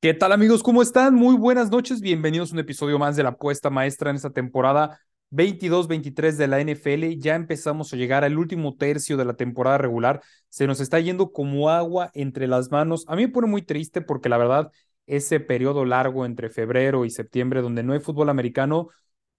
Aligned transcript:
¿Qué 0.00 0.14
tal 0.14 0.30
amigos? 0.30 0.62
¿Cómo 0.62 0.80
están? 0.80 1.16
Muy 1.16 1.34
buenas 1.36 1.72
noches. 1.72 2.00
Bienvenidos 2.00 2.52
a 2.52 2.54
un 2.54 2.60
episodio 2.60 3.00
más 3.00 3.16
de 3.16 3.24
la 3.24 3.30
apuesta 3.30 3.68
maestra 3.68 4.10
en 4.10 4.16
esta 4.16 4.30
temporada 4.30 5.00
22-23 5.30 6.36
de 6.36 6.46
la 6.46 6.60
NFL. 6.60 7.18
Ya 7.18 7.34
empezamos 7.34 7.92
a 7.92 7.96
llegar 7.96 8.22
al 8.22 8.38
último 8.38 8.76
tercio 8.76 9.16
de 9.16 9.24
la 9.24 9.34
temporada 9.34 9.76
regular. 9.76 10.22
Se 10.50 10.68
nos 10.68 10.78
está 10.78 11.00
yendo 11.00 11.32
como 11.32 11.68
agua 11.68 12.12
entre 12.14 12.46
las 12.46 12.70
manos. 12.70 13.06
A 13.08 13.16
mí 13.16 13.22
me 13.22 13.32
pone 13.32 13.48
muy 13.48 13.62
triste 13.62 14.00
porque 14.00 14.28
la 14.28 14.38
verdad 14.38 14.70
ese 15.06 15.40
periodo 15.40 15.84
largo 15.84 16.24
entre 16.24 16.48
febrero 16.48 17.04
y 17.04 17.10
septiembre 17.10 17.60
donde 17.60 17.82
no 17.82 17.92
hay 17.92 17.98
fútbol 17.98 18.28
americano, 18.28 18.90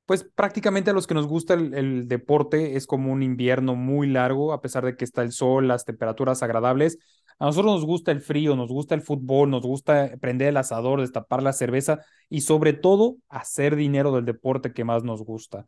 pues 0.06 0.26
prácticamente 0.26 0.90
a 0.90 0.94
los 0.94 1.08
que 1.08 1.14
nos 1.14 1.28
gusta 1.28 1.54
el, 1.54 1.74
el 1.74 2.08
deporte 2.10 2.76
es 2.76 2.86
como 2.86 3.14
un 3.14 3.24
invierno 3.24 3.76
muy 3.76 4.08
largo, 4.08 4.52
a 4.52 4.60
pesar 4.62 4.84
de 4.84 4.98
que 4.98 5.06
está 5.06 5.22
el 5.22 5.32
sol, 5.32 5.70
las 5.70 5.86
temperaturas 5.86 6.44
agradables 6.44 6.98
a 7.40 7.46
nosotros 7.46 7.74
nos 7.74 7.86
gusta 7.86 8.12
el 8.12 8.22
frío, 8.22 8.56
nos 8.56 8.70
gusta 8.70 8.96
el 8.96 9.02
fútbol, 9.02 9.50
nos 9.50 9.64
gusta 9.64 10.12
prender 10.20 10.50
el 10.50 10.58
asador, 10.58 11.00
destapar 11.00 11.42
la 11.42 11.54
cerveza 11.54 12.00
y 12.30 12.42
sobre 12.42 12.74
todo 12.74 13.16
hacer 13.30 13.78
dinero 13.78 14.12
del 14.12 14.26
deporte 14.26 14.74
que 14.74 14.84
más 14.84 15.04
nos 15.04 15.24
gusta. 15.24 15.66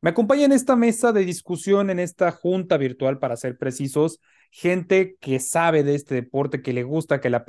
Me 0.00 0.10
acompaña 0.10 0.44
en 0.44 0.52
esta 0.52 0.76
mesa 0.76 1.12
de 1.12 1.24
discusión, 1.24 1.90
en 1.90 1.98
esta 1.98 2.30
junta 2.30 2.76
virtual, 2.76 3.18
para 3.18 3.36
ser 3.36 3.56
precisos, 3.56 4.20
gente 4.50 5.16
que 5.20 5.40
sabe 5.40 5.82
de 5.82 5.94
este 5.94 6.14
deporte, 6.14 6.62
que 6.62 6.72
le 6.72 6.82
gusta, 6.82 7.20
que 7.20 7.30
la 7.30 7.44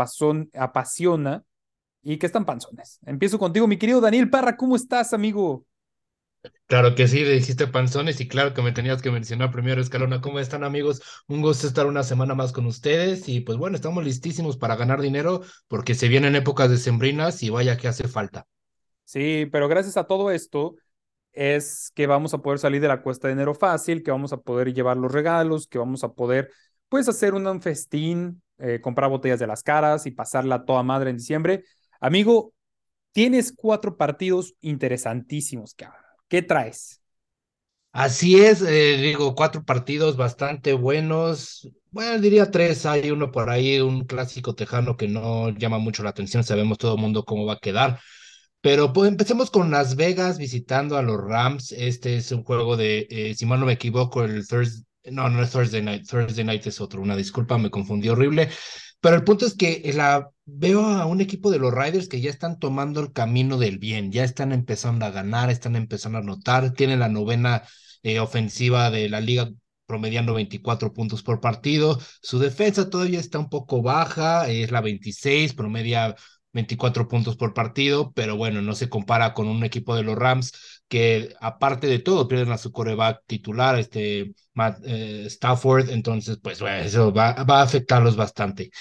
apasiona 0.54 1.44
y 2.02 2.18
que 2.18 2.26
están 2.26 2.46
panzones. 2.46 3.00
Empiezo 3.06 3.40
contigo, 3.40 3.68
mi 3.68 3.78
querido 3.78 4.02
Daniel 4.02 4.30
Parra, 4.30 4.58
¿cómo 4.58 4.76
estás, 4.76 5.14
amigo? 5.14 5.66
Claro 6.68 6.96
que 6.96 7.08
sí, 7.08 7.24
dijiste 7.24 7.68
panzones 7.68 8.20
y 8.22 8.28
claro 8.28 8.54
que 8.54 8.62
me 8.62 8.72
tenías 8.72 9.02
que 9.02 9.12
mencionar 9.12 9.52
primero, 9.52 9.82
Escalona. 9.82 10.22
¿Cómo 10.22 10.40
están, 10.40 10.64
amigos? 10.64 11.02
Un 11.28 11.42
gusto 11.42 11.68
estar 11.68 11.86
una 11.86 12.04
semana 12.04 12.34
más 12.36 12.52
con 12.52 12.66
ustedes 12.66 13.30
y 13.30 13.42
pues 13.42 13.58
bueno, 13.58 13.76
estamos 13.76 14.04
listísimos 14.04 14.58
para 14.58 14.76
ganar 14.76 15.02
dinero 15.02 15.42
porque 15.68 15.94
se 15.94 16.08
vienen 16.08 16.36
épocas 16.36 16.70
decembrinas 16.70 17.44
y 17.44 17.50
vaya 17.50 17.78
que 17.78 17.88
hace 17.88 18.08
falta. 18.08 18.48
Sí, 19.04 19.48
pero 19.52 19.68
gracias 19.68 19.98
a 19.98 20.06
todo 20.06 20.32
esto 20.32 20.76
es 21.32 21.92
que 21.94 22.08
vamos 22.08 22.34
a 22.34 22.40
poder 22.40 22.60
salir 22.60 22.82
de 22.82 22.88
la 22.88 23.02
cuesta 23.02 23.28
de 23.28 23.34
enero 23.34 23.54
fácil, 23.54 24.02
que 24.02 24.12
vamos 24.12 24.34
a 24.34 24.38
poder 24.38 24.74
llevar 24.74 24.98
los 24.98 25.12
regalos, 25.12 25.68
que 25.68 25.78
vamos 25.78 26.04
a 26.04 26.14
poder 26.14 26.52
pues 26.90 27.08
hacer 27.10 27.34
un 27.34 27.62
festín, 27.62 28.42
eh, 28.58 28.80
comprar 28.82 29.10
botellas 29.10 29.40
de 29.40 29.48
las 29.48 29.64
caras 29.64 30.06
y 30.06 30.12
pasarla 30.12 30.66
toda 30.66 30.82
madre 30.82 31.10
en 31.12 31.18
diciembre. 31.18 31.64
Amigo, 32.00 32.54
tienes 33.12 33.54
cuatro 33.54 33.98
partidos 33.98 34.56
interesantísimos, 34.62 35.74
cabrón. 35.76 36.05
¿Qué 36.28 36.42
traes? 36.42 37.02
Así 37.92 38.36
es, 38.42 38.62
eh, 38.62 38.98
digo, 38.98 39.36
cuatro 39.36 39.64
partidos 39.64 40.18
bastante 40.18 40.74
buenos. 40.74 41.70
Bueno, 41.92 42.20
diría 42.20 42.52
tres, 42.52 42.86
hay 42.86 43.10
uno 43.10 43.32
por 43.32 43.50
ahí, 43.50 43.80
un 43.80 44.06
clásico 44.06 44.54
tejano 44.54 44.98
que 44.98 45.08
no 45.08 45.50
llama 45.52 45.78
mucho 45.78 46.04
la 46.04 46.10
atención, 46.10 46.44
sabemos 46.44 46.78
todo 46.78 46.96
el 46.96 47.02
mundo 47.02 47.24
cómo 47.24 47.46
va 47.46 47.54
a 47.54 47.60
quedar. 47.60 48.00
Pero 48.62 48.94
pues 48.94 49.10
empecemos 49.10 49.52
con 49.52 49.72
Las 49.72 49.96
Vegas 49.96 50.38
visitando 50.38 50.98
a 50.98 51.04
los 51.04 51.18
Rams. 51.24 51.72
Este 51.72 52.18
es 52.18 52.32
un 52.32 52.44
juego 52.44 52.78
de, 52.78 53.08
eh, 53.10 53.36
si 53.36 53.46
mal 53.46 53.60
no 53.62 53.66
me 53.68 53.74
equivoco, 53.74 54.24
el 54.24 54.46
Thursday, 54.48 54.84
no, 55.12 55.30
no 55.30 55.42
es 55.44 55.52
Thursday 55.52 55.82
Night, 55.82 56.08
Thursday 56.10 56.44
Night 56.44 56.68
es 56.68 56.82
otro, 56.82 57.02
una 57.02 57.16
disculpa, 57.16 57.58
me 57.58 57.70
confundí 57.70 58.10
horrible. 58.10 58.50
Pero 59.06 59.18
el 59.18 59.24
punto 59.24 59.46
es 59.46 59.54
que 59.54 59.84
la, 59.94 60.32
veo 60.46 60.84
a 60.84 61.06
un 61.06 61.22
equipo 61.22 61.52
de 61.52 61.60
los 61.60 61.72
Riders 61.72 62.08
que 62.08 62.22
ya 62.22 62.32
están 62.32 62.58
tomando 62.58 63.02
el 63.02 63.14
camino 63.14 63.60
del 63.60 63.78
bien, 63.78 64.12
ya 64.12 64.24
están 64.24 64.52
empezando 64.52 65.06
a 65.06 65.12
ganar, 65.12 65.52
están 65.52 65.76
empezando 65.76 66.18
a 66.18 66.22
anotar, 66.22 66.74
tienen 66.74 66.98
la 67.02 67.08
novena 67.08 67.62
eh, 68.02 68.20
ofensiva 68.20 68.90
de 68.90 69.08
la 69.08 69.22
liga 69.22 69.52
promediando 69.86 70.34
24 70.34 70.92
puntos 70.92 71.22
por 71.22 71.40
partido. 71.40 72.00
Su 72.24 72.40
defensa 72.40 72.90
todavía 72.90 73.20
está 73.20 73.38
un 73.38 73.50
poco 73.50 73.84
baja, 73.84 74.50
es 74.50 74.72
la 74.72 74.82
26, 74.82 75.54
promedia 75.54 76.16
24 76.56 77.08
puntos 77.10 77.36
por 77.36 77.54
partido, 77.54 78.14
pero 78.14 78.38
bueno, 78.38 78.62
no 78.62 78.74
se 78.76 78.90
compara 78.90 79.34
con 79.34 79.48
un 79.48 79.64
equipo 79.66 79.96
de 79.96 80.04
los 80.04 80.16
Rams 80.16 80.82
que 80.88 81.36
aparte 81.42 81.88
de 81.88 82.00
todo 82.00 82.28
pierden 82.28 82.54
a 82.54 82.58
su 82.58 82.72
coreback 82.72 83.24
titular, 83.28 83.78
este 83.78 84.34
Matt 84.54 84.80
eh, 84.86 85.26
Stafford, 85.28 85.90
entonces 85.90 86.40
pues 86.42 86.62
bueno, 86.62 86.78
eso 86.78 87.14
va, 87.14 87.32
a 87.32 87.62
afectarlos 87.62 88.16
bastante. 88.16 88.72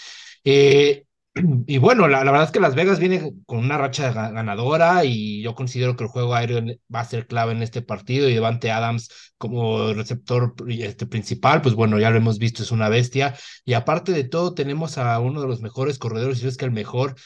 Eh, 0.44 1.04
y 1.66 1.78
bueno, 1.78 2.06
la, 2.06 2.24
la, 2.24 2.30
verdad 2.30 2.46
es 2.46 2.52
que 2.52 2.60
Las 2.60 2.76
Vegas 2.76 3.00
viene 3.00 3.32
con 3.44 3.58
una 3.58 3.76
racha 3.76 4.12
ganadora 4.12 5.04
y 5.04 5.42
yo 5.42 5.54
considero 5.56 5.96
que 5.96 6.04
el 6.04 6.10
juego 6.10 6.34
aéreo 6.34 6.62
va 6.94 7.00
a 7.00 7.04
ser 7.04 7.26
clave 7.26 7.52
en 7.52 7.62
este 7.62 7.82
partido 7.82 8.28
y 8.28 8.34
Devante 8.34 8.70
Adams 8.70 9.10
como 9.36 9.92
receptor 9.92 10.54
este, 10.68 11.06
principal, 11.06 11.60
pues 11.60 11.74
bueno, 11.74 11.98
ya 11.98 12.10
lo 12.10 12.18
hemos 12.18 12.38
visto, 12.38 12.62
es 12.62 12.70
una 12.70 12.88
bestia. 12.88 13.34
Y 13.64 13.74
aparte 13.74 14.12
de 14.12 14.24
todo, 14.24 14.54
tenemos 14.54 14.96
a 14.96 15.18
uno 15.18 15.40
de 15.40 15.48
los 15.48 15.60
mejores 15.60 15.98
corredores, 15.98 16.42
y 16.42 16.46
es 16.46 16.56
que 16.56 16.64
el 16.64 16.70
mejor, 16.70 17.16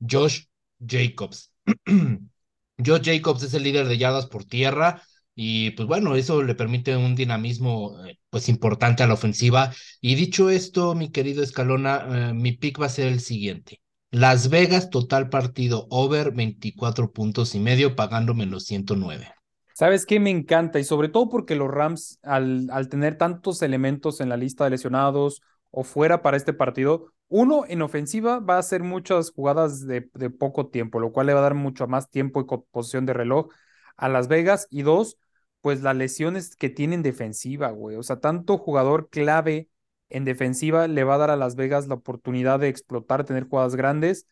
Josh 0.00 0.44
Jacobs. 0.78 1.52
Josh 2.84 3.02
Jacobs 3.02 3.42
es 3.42 3.54
el 3.54 3.64
líder 3.64 3.88
de 3.88 3.98
yardas 3.98 4.26
por 4.26 4.44
tierra, 4.44 5.02
y 5.40 5.70
pues 5.70 5.86
bueno, 5.86 6.16
eso 6.16 6.42
le 6.42 6.56
permite 6.56 6.96
un 6.96 7.14
dinamismo 7.14 8.04
eh, 8.04 8.18
pues 8.28 8.48
importante 8.48 9.04
a 9.04 9.06
la 9.06 9.14
ofensiva. 9.14 9.72
Y 10.00 10.16
dicho 10.16 10.50
esto, 10.50 10.96
mi 10.96 11.12
querido 11.12 11.44
Escalona, 11.44 12.30
eh, 12.30 12.34
mi 12.34 12.54
pick 12.54 12.80
va 12.80 12.86
a 12.86 12.88
ser 12.88 13.06
el 13.06 13.20
siguiente. 13.20 13.80
Las 14.10 14.50
Vegas, 14.50 14.90
total 14.90 15.28
partido 15.28 15.86
over 15.90 16.32
24 16.32 17.12
puntos 17.12 17.54
y 17.54 17.60
medio, 17.60 17.94
pagando 17.94 18.34
menos 18.34 18.64
109. 18.64 19.32
¿Sabes 19.74 20.06
qué? 20.06 20.18
Me 20.18 20.30
encanta 20.30 20.80
y 20.80 20.84
sobre 20.84 21.08
todo 21.08 21.28
porque 21.28 21.54
los 21.54 21.70
Rams, 21.70 22.18
al, 22.24 22.68
al 22.72 22.88
tener 22.88 23.16
tantos 23.16 23.62
elementos 23.62 24.20
en 24.20 24.30
la 24.30 24.36
lista 24.36 24.64
de 24.64 24.70
lesionados 24.70 25.40
o 25.70 25.84
fuera 25.84 26.20
para 26.20 26.36
este 26.36 26.52
partido, 26.52 27.12
uno, 27.28 27.64
en 27.68 27.82
ofensiva 27.82 28.40
va 28.40 28.56
a 28.56 28.58
hacer 28.58 28.82
muchas 28.82 29.30
jugadas 29.30 29.86
de, 29.86 30.10
de 30.14 30.30
poco 30.30 30.68
tiempo, 30.68 31.00
lo 31.00 31.12
cual 31.12 31.26
le 31.26 31.34
va 31.34 31.40
a 31.40 31.42
dar 31.42 31.54
mucho 31.54 31.86
más 31.86 32.10
tiempo 32.10 32.40
y 32.40 32.44
posición 32.70 33.06
de 33.06 33.12
reloj 33.12 33.48
a 33.96 34.08
Las 34.08 34.28
Vegas. 34.28 34.66
Y 34.70 34.82
dos, 34.82 35.18
pues 35.60 35.82
las 35.82 35.96
lesiones 35.96 36.56
que 36.56 36.70
tienen 36.70 37.02
defensiva, 37.02 37.70
güey. 37.70 37.96
O 37.96 38.02
sea, 38.02 38.20
tanto 38.20 38.58
jugador 38.58 39.10
clave 39.10 39.68
en 40.08 40.24
defensiva 40.24 40.88
le 40.88 41.04
va 41.04 41.16
a 41.16 41.18
dar 41.18 41.30
a 41.30 41.36
Las 41.36 41.54
Vegas 41.56 41.86
la 41.88 41.94
oportunidad 41.94 42.60
de 42.60 42.68
explotar, 42.68 43.24
tener 43.24 43.44
jugadas 43.48 43.76
grandes. 43.76 44.26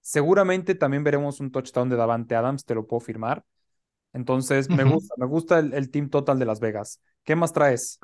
Seguramente 0.00 0.74
también 0.74 1.04
veremos 1.04 1.40
un 1.40 1.52
touchdown 1.52 1.88
de 1.88 1.96
Davante 1.96 2.34
Adams, 2.34 2.64
te 2.64 2.74
lo 2.74 2.86
puedo 2.86 3.00
firmar. 3.00 3.44
Entonces, 4.12 4.68
me 4.68 4.84
gusta, 4.84 5.14
me 5.16 5.26
gusta 5.26 5.58
el, 5.60 5.90
team 5.90 6.10
total 6.10 6.38
de 6.38 6.44
Las 6.44 6.60
Vegas. 6.60 7.00
¿Qué 7.24 7.36
más 7.36 7.52
traes? 7.52 7.98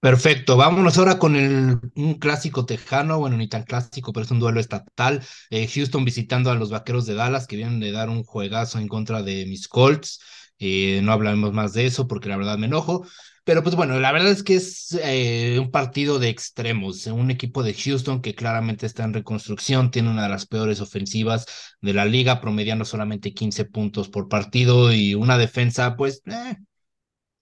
Perfecto, 0.00 0.56
vámonos 0.56 0.96
ahora 0.96 1.18
con 1.18 1.34
el, 1.34 1.80
un 1.96 2.14
clásico 2.20 2.64
tejano, 2.64 3.18
bueno, 3.18 3.36
ni 3.36 3.48
tan 3.48 3.64
clásico, 3.64 4.12
pero 4.12 4.24
es 4.24 4.30
un 4.30 4.38
duelo 4.38 4.60
estatal. 4.60 5.24
Eh, 5.50 5.66
Houston 5.66 6.04
visitando 6.04 6.50
a 6.52 6.54
los 6.54 6.70
Vaqueros 6.70 7.04
de 7.06 7.14
Dallas, 7.14 7.48
que 7.48 7.56
vienen 7.56 7.80
de 7.80 7.90
dar 7.90 8.08
un 8.08 8.22
juegazo 8.22 8.78
en 8.78 8.86
contra 8.86 9.22
de 9.24 9.44
mis 9.46 9.66
Colts. 9.66 10.20
Eh, 10.60 11.00
no 11.02 11.10
hablaremos 11.12 11.52
más 11.52 11.72
de 11.72 11.86
eso 11.86 12.06
porque 12.06 12.28
la 12.28 12.36
verdad 12.36 12.58
me 12.58 12.66
enojo. 12.66 13.04
Pero 13.42 13.62
pues 13.64 13.74
bueno, 13.74 13.98
la 13.98 14.12
verdad 14.12 14.30
es 14.30 14.42
que 14.44 14.54
es 14.56 14.96
eh, 15.02 15.58
un 15.58 15.70
partido 15.72 16.18
de 16.20 16.28
extremos, 16.28 17.06
un 17.06 17.30
equipo 17.32 17.62
de 17.64 17.74
Houston 17.74 18.20
que 18.22 18.34
claramente 18.36 18.86
está 18.86 19.02
en 19.04 19.14
reconstrucción, 19.14 19.90
tiene 19.90 20.10
una 20.10 20.22
de 20.24 20.28
las 20.28 20.46
peores 20.46 20.80
ofensivas 20.80 21.46
de 21.80 21.94
la 21.94 22.04
liga, 22.04 22.40
promediando 22.40 22.84
solamente 22.84 23.32
15 23.34 23.64
puntos 23.64 24.08
por 24.10 24.28
partido 24.28 24.92
y 24.92 25.14
una 25.14 25.38
defensa 25.38 25.96
pues 25.96 26.22
eh, 26.26 26.56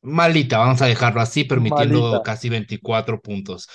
malita, 0.03 0.59
vamos 0.59 0.83
a 0.83 0.87
dejarlo 0.87 1.21
así, 1.21 1.45
permitiendo 1.45 2.01
malita. 2.03 2.23
casi 2.23 2.49
24 2.49 3.21
puntos. 3.21 3.69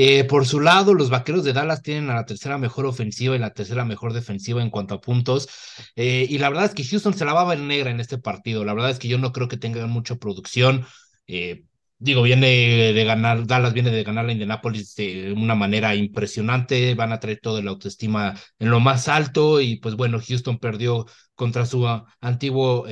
Eh, 0.00 0.22
por 0.22 0.46
su 0.46 0.60
lado, 0.60 0.94
los 0.94 1.10
vaqueros 1.10 1.42
de 1.42 1.52
Dallas 1.52 1.82
tienen 1.82 2.08
a 2.08 2.14
la 2.14 2.24
tercera 2.24 2.56
mejor 2.56 2.86
ofensiva 2.86 3.34
y 3.34 3.40
la 3.40 3.52
tercera 3.52 3.84
mejor 3.84 4.12
defensiva 4.12 4.62
en 4.62 4.70
cuanto 4.70 4.94
a 4.94 5.00
puntos. 5.00 5.48
Eh, 5.96 6.24
y 6.30 6.38
la 6.38 6.50
verdad 6.50 6.66
es 6.66 6.74
que 6.74 6.84
Houston 6.84 7.14
se 7.14 7.24
la 7.24 7.32
va 7.32 7.40
a 7.40 7.46
ver 7.46 7.58
negra 7.58 7.90
en 7.90 7.98
este 7.98 8.16
partido. 8.16 8.64
La 8.64 8.74
verdad 8.74 8.90
es 8.92 9.00
que 9.00 9.08
yo 9.08 9.18
no 9.18 9.32
creo 9.32 9.48
que 9.48 9.56
tengan 9.56 9.90
mucha 9.90 10.14
producción. 10.14 10.86
Eh, 11.26 11.64
digo, 11.98 12.22
viene 12.22 12.46
de 12.92 13.04
ganar, 13.04 13.44
Dallas 13.44 13.72
viene 13.72 13.90
de 13.90 14.04
ganar 14.04 14.24
la 14.26 14.30
Indianapolis 14.32 14.94
de 14.94 15.32
una 15.32 15.56
manera 15.56 15.96
impresionante. 15.96 16.94
Van 16.94 17.12
a 17.12 17.18
traer 17.18 17.40
toda 17.42 17.60
la 17.60 17.70
autoestima 17.70 18.34
en 18.60 18.70
lo 18.70 18.78
más 18.78 19.08
alto. 19.08 19.60
Y 19.60 19.80
pues 19.80 19.96
bueno, 19.96 20.20
Houston 20.24 20.58
perdió 20.58 21.06
contra 21.34 21.66
su 21.66 21.84
antiguo 22.20 22.86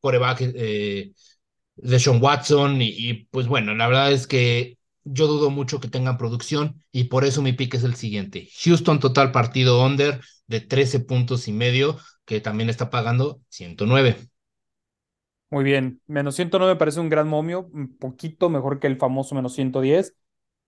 coreback 0.00 0.40
de 1.76 1.98
Sean 1.98 2.22
Watson. 2.22 2.80
Y, 2.82 2.88
y 2.88 3.24
pues 3.30 3.46
bueno, 3.48 3.74
la 3.74 3.88
verdad 3.88 4.12
es 4.12 4.26
que 4.26 4.78
yo 5.04 5.26
dudo 5.26 5.50
mucho 5.50 5.80
que 5.80 5.88
tengan 5.88 6.16
producción 6.16 6.82
y 6.92 7.04
por 7.04 7.24
eso 7.24 7.42
mi 7.42 7.52
pick 7.52 7.74
es 7.74 7.84
el 7.84 7.94
siguiente. 7.94 8.48
Houston 8.64 9.00
total 9.00 9.32
partido 9.32 9.84
under 9.84 10.20
de 10.46 10.60
13 10.60 11.00
puntos 11.00 11.48
y 11.48 11.52
medio, 11.52 11.98
que 12.24 12.40
también 12.40 12.70
está 12.70 12.90
pagando 12.90 13.40
109. 13.48 14.16
Muy 15.50 15.64
bien, 15.64 16.00
menos 16.06 16.34
109 16.36 16.74
me 16.74 16.78
parece 16.78 17.00
un 17.00 17.10
gran 17.10 17.28
momio, 17.28 17.68
un 17.72 17.96
poquito 17.98 18.48
mejor 18.48 18.78
que 18.80 18.86
el 18.86 18.96
famoso 18.96 19.34
menos 19.34 19.52
110. 19.52 20.14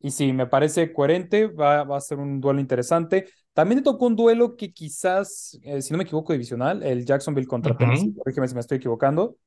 Y 0.00 0.10
sí, 0.10 0.34
me 0.34 0.46
parece 0.46 0.92
coherente, 0.92 1.46
va, 1.46 1.84
va 1.84 1.96
a 1.96 2.00
ser 2.00 2.18
un 2.18 2.38
duelo 2.40 2.60
interesante. 2.60 3.26
También 3.54 3.78
te 3.80 3.84
tocó 3.84 4.06
un 4.06 4.16
duelo 4.16 4.56
que 4.56 4.72
quizás, 4.72 5.58
eh, 5.62 5.80
si 5.80 5.92
no 5.92 5.96
me 5.96 6.04
equivoco, 6.04 6.34
divisional, 6.34 6.82
el 6.82 7.06
Jacksonville 7.06 7.46
contra 7.46 7.72
uh 7.72 7.76
-huh. 7.76 7.78
Tennessee, 7.78 8.14
corrígeme 8.14 8.48
si 8.48 8.54
me 8.54 8.60
estoy 8.60 8.76
equivocando. 8.76 9.38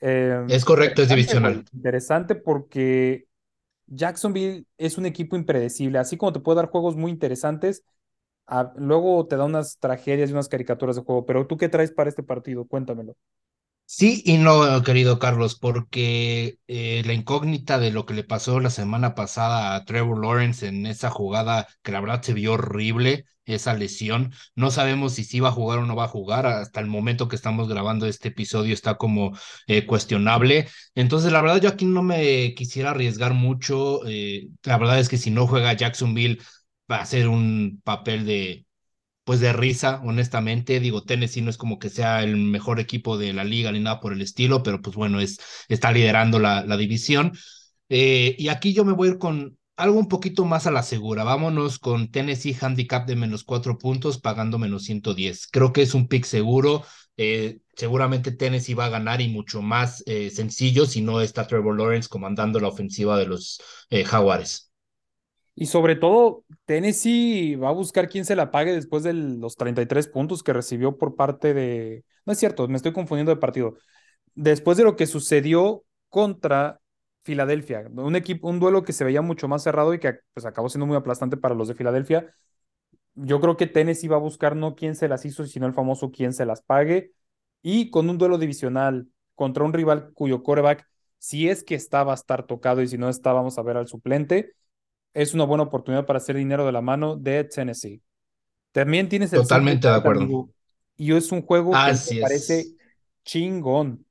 Eh, 0.00 0.40
es 0.48 0.64
correcto, 0.64 1.02
es 1.02 1.08
divisional. 1.08 1.64
Interesante 1.72 2.34
porque 2.34 3.26
Jacksonville 3.86 4.66
es 4.78 4.98
un 4.98 5.06
equipo 5.06 5.36
impredecible, 5.36 5.98
así 5.98 6.16
como 6.16 6.32
te 6.32 6.40
puede 6.40 6.56
dar 6.58 6.70
juegos 6.70 6.96
muy 6.96 7.10
interesantes, 7.12 7.84
a- 8.46 8.72
luego 8.76 9.26
te 9.28 9.36
da 9.36 9.44
unas 9.46 9.78
tragedias 9.78 10.30
y 10.30 10.32
unas 10.34 10.48
caricaturas 10.48 10.96
de 10.96 11.02
juego, 11.02 11.26
pero 11.26 11.46
¿tú 11.46 11.56
qué 11.58 11.68
traes 11.70 11.92
para 11.92 12.10
este 12.10 12.22
partido? 12.24 12.66
Cuéntamelo. 12.66 13.16
Sí 13.92 14.22
y 14.24 14.38
no, 14.38 14.82
querido 14.84 15.18
Carlos, 15.18 15.58
porque 15.58 16.58
eh, 16.68 17.02
la 17.04 17.12
incógnita 17.12 17.78
de 17.80 17.90
lo 17.90 18.06
que 18.06 18.14
le 18.14 18.22
pasó 18.22 18.60
la 18.60 18.70
semana 18.70 19.16
pasada 19.16 19.74
a 19.74 19.84
Trevor 19.84 20.20
Lawrence 20.24 20.68
en 20.68 20.86
esa 20.86 21.10
jugada 21.10 21.66
que 21.82 21.90
la 21.90 22.00
verdad 22.00 22.22
se 22.22 22.32
vio 22.32 22.52
horrible, 22.52 23.24
esa 23.44 23.74
lesión, 23.74 24.32
no 24.54 24.70
sabemos 24.70 25.14
si 25.14 25.24
sí 25.24 25.40
va 25.40 25.48
a 25.48 25.52
jugar 25.52 25.80
o 25.80 25.86
no 25.86 25.96
va 25.96 26.04
a 26.04 26.08
jugar, 26.08 26.46
hasta 26.46 26.78
el 26.78 26.86
momento 26.86 27.26
que 27.26 27.34
estamos 27.34 27.68
grabando 27.68 28.06
este 28.06 28.28
episodio 28.28 28.74
está 28.74 28.94
como 28.96 29.36
eh, 29.66 29.84
cuestionable, 29.86 30.68
entonces 30.94 31.32
la 31.32 31.42
verdad 31.42 31.60
yo 31.60 31.68
aquí 31.68 31.84
no 31.84 32.04
me 32.04 32.54
quisiera 32.54 32.90
arriesgar 32.90 33.34
mucho, 33.34 34.06
eh, 34.06 34.50
la 34.62 34.78
verdad 34.78 35.00
es 35.00 35.08
que 35.08 35.18
si 35.18 35.32
no 35.32 35.48
juega 35.48 35.72
Jacksonville 35.72 36.38
va 36.90 37.00
a 37.00 37.06
ser 37.06 37.26
un 37.28 37.80
papel 37.82 38.24
de 38.24 38.66
pues 39.30 39.38
de 39.38 39.52
risa, 39.52 40.00
honestamente. 40.04 40.80
Digo, 40.80 41.04
Tennessee 41.04 41.40
no 41.40 41.50
es 41.50 41.56
como 41.56 41.78
que 41.78 41.88
sea 41.88 42.24
el 42.24 42.36
mejor 42.36 42.80
equipo 42.80 43.16
de 43.16 43.32
la 43.32 43.44
liga 43.44 43.70
ni 43.70 43.78
nada 43.78 44.00
por 44.00 44.12
el 44.12 44.22
estilo, 44.22 44.64
pero 44.64 44.82
pues 44.82 44.96
bueno, 44.96 45.20
es, 45.20 45.38
está 45.68 45.92
liderando 45.92 46.40
la, 46.40 46.64
división. 46.76 47.32
Eh, 47.88 48.34
y 48.36 48.48
aquí 48.48 48.74
yo 48.74 48.84
me 48.84 48.90
voy 48.92 49.10
a 49.10 49.18
con 49.18 49.56
algo 49.76 50.00
un 50.00 50.08
poquito 50.08 50.44
más 50.46 50.66
a 50.66 50.72
la 50.72 50.82
segura. 50.82 51.22
Vámonos 51.22 51.78
con 51.78 52.10
Tennessee 52.10 52.56
handicap 52.60 53.06
de 53.06 53.14
menos 53.14 53.44
cuatro 53.44 53.78
puntos, 53.78 54.18
pagando 54.20 54.58
menos 54.58 54.82
110. 54.82 55.46
Creo 55.46 55.72
que 55.72 55.82
es 55.82 55.94
un 55.94 56.08
pick 56.08 56.24
seguro. 56.24 56.84
Eh, 57.16 57.60
seguramente 57.76 58.32
Tennessee 58.32 58.74
va 58.74 58.86
a 58.86 58.88
ganar 58.88 59.20
y 59.20 59.28
mucho 59.28 59.62
más 59.62 60.02
eh, 60.06 60.30
sencillo 60.30 60.86
si 60.86 61.02
no 61.02 61.20
está 61.20 61.46
Trevor 61.46 61.78
Lawrence 61.78 62.08
comandando 62.08 62.58
la 62.58 62.66
ofensiva 62.66 63.16
de 63.16 63.26
los 63.26 63.62
Jaguares. 64.06 64.69
Y 65.54 65.66
sobre 65.66 65.96
todo, 65.96 66.44
Tennessee 66.64 67.56
va 67.56 67.68
a 67.68 67.72
buscar 67.72 68.08
quién 68.08 68.24
se 68.24 68.36
la 68.36 68.50
pague 68.50 68.72
después 68.72 69.02
de 69.02 69.12
los 69.12 69.56
33 69.56 70.08
puntos 70.08 70.42
que 70.42 70.52
recibió 70.52 70.96
por 70.96 71.16
parte 71.16 71.54
de... 71.54 72.04
No 72.24 72.32
es 72.32 72.38
cierto, 72.38 72.66
me 72.68 72.76
estoy 72.76 72.92
confundiendo 72.92 73.34
de 73.34 73.40
partido. 73.40 73.74
Después 74.34 74.78
de 74.78 74.84
lo 74.84 74.96
que 74.96 75.06
sucedió 75.06 75.84
contra 76.08 76.80
Filadelfia, 77.24 77.88
un 77.94 78.16
equipo, 78.16 78.48
un 78.48 78.60
duelo 78.60 78.84
que 78.84 78.92
se 78.92 79.04
veía 79.04 79.22
mucho 79.22 79.48
más 79.48 79.62
cerrado 79.62 79.92
y 79.92 79.98
que 79.98 80.20
pues, 80.32 80.46
acabó 80.46 80.68
siendo 80.68 80.86
muy 80.86 80.96
aplastante 80.96 81.36
para 81.36 81.54
los 81.54 81.68
de 81.68 81.74
Filadelfia. 81.74 82.34
Yo 83.14 83.40
creo 83.40 83.56
que 83.56 83.66
Tennessee 83.66 84.08
va 84.08 84.16
a 84.16 84.20
buscar 84.20 84.56
no 84.56 84.74
quién 84.74 84.94
se 84.94 85.08
las 85.08 85.24
hizo, 85.24 85.44
sino 85.46 85.66
el 85.66 85.74
famoso 85.74 86.10
quién 86.10 86.32
se 86.32 86.46
las 86.46 86.62
pague. 86.62 87.12
Y 87.62 87.90
con 87.90 88.08
un 88.08 88.18
duelo 88.18 88.38
divisional 88.38 89.08
contra 89.34 89.64
un 89.64 89.72
rival 89.72 90.12
cuyo 90.14 90.42
coreback, 90.42 90.86
si 91.18 91.48
es 91.48 91.64
que 91.64 91.74
está, 91.74 92.04
va 92.04 92.12
a 92.12 92.14
estar 92.14 92.46
tocado 92.46 92.80
y 92.82 92.88
si 92.88 92.96
no 92.96 93.08
está, 93.08 93.32
vamos 93.32 93.58
a 93.58 93.62
ver 93.62 93.76
al 93.76 93.88
suplente 93.88 94.54
es 95.14 95.34
una 95.34 95.44
buena 95.44 95.64
oportunidad 95.64 96.06
para 96.06 96.18
hacer 96.18 96.36
dinero 96.36 96.64
de 96.66 96.72
la 96.72 96.80
mano 96.80 97.16
de 97.16 97.44
Tennessee. 97.44 98.02
También 98.72 99.08
tienes 99.08 99.32
el 99.32 99.40
Totalmente 99.40 99.88
de 99.88 99.94
acuerdo. 99.94 100.22
amigo, 100.22 100.50
y 100.96 101.12
es 101.14 101.32
un 101.32 101.42
juego 101.42 101.74
Así 101.74 102.10
que 102.10 102.14
me 102.16 102.22
parece 102.22 102.66
chingón. 103.24 104.04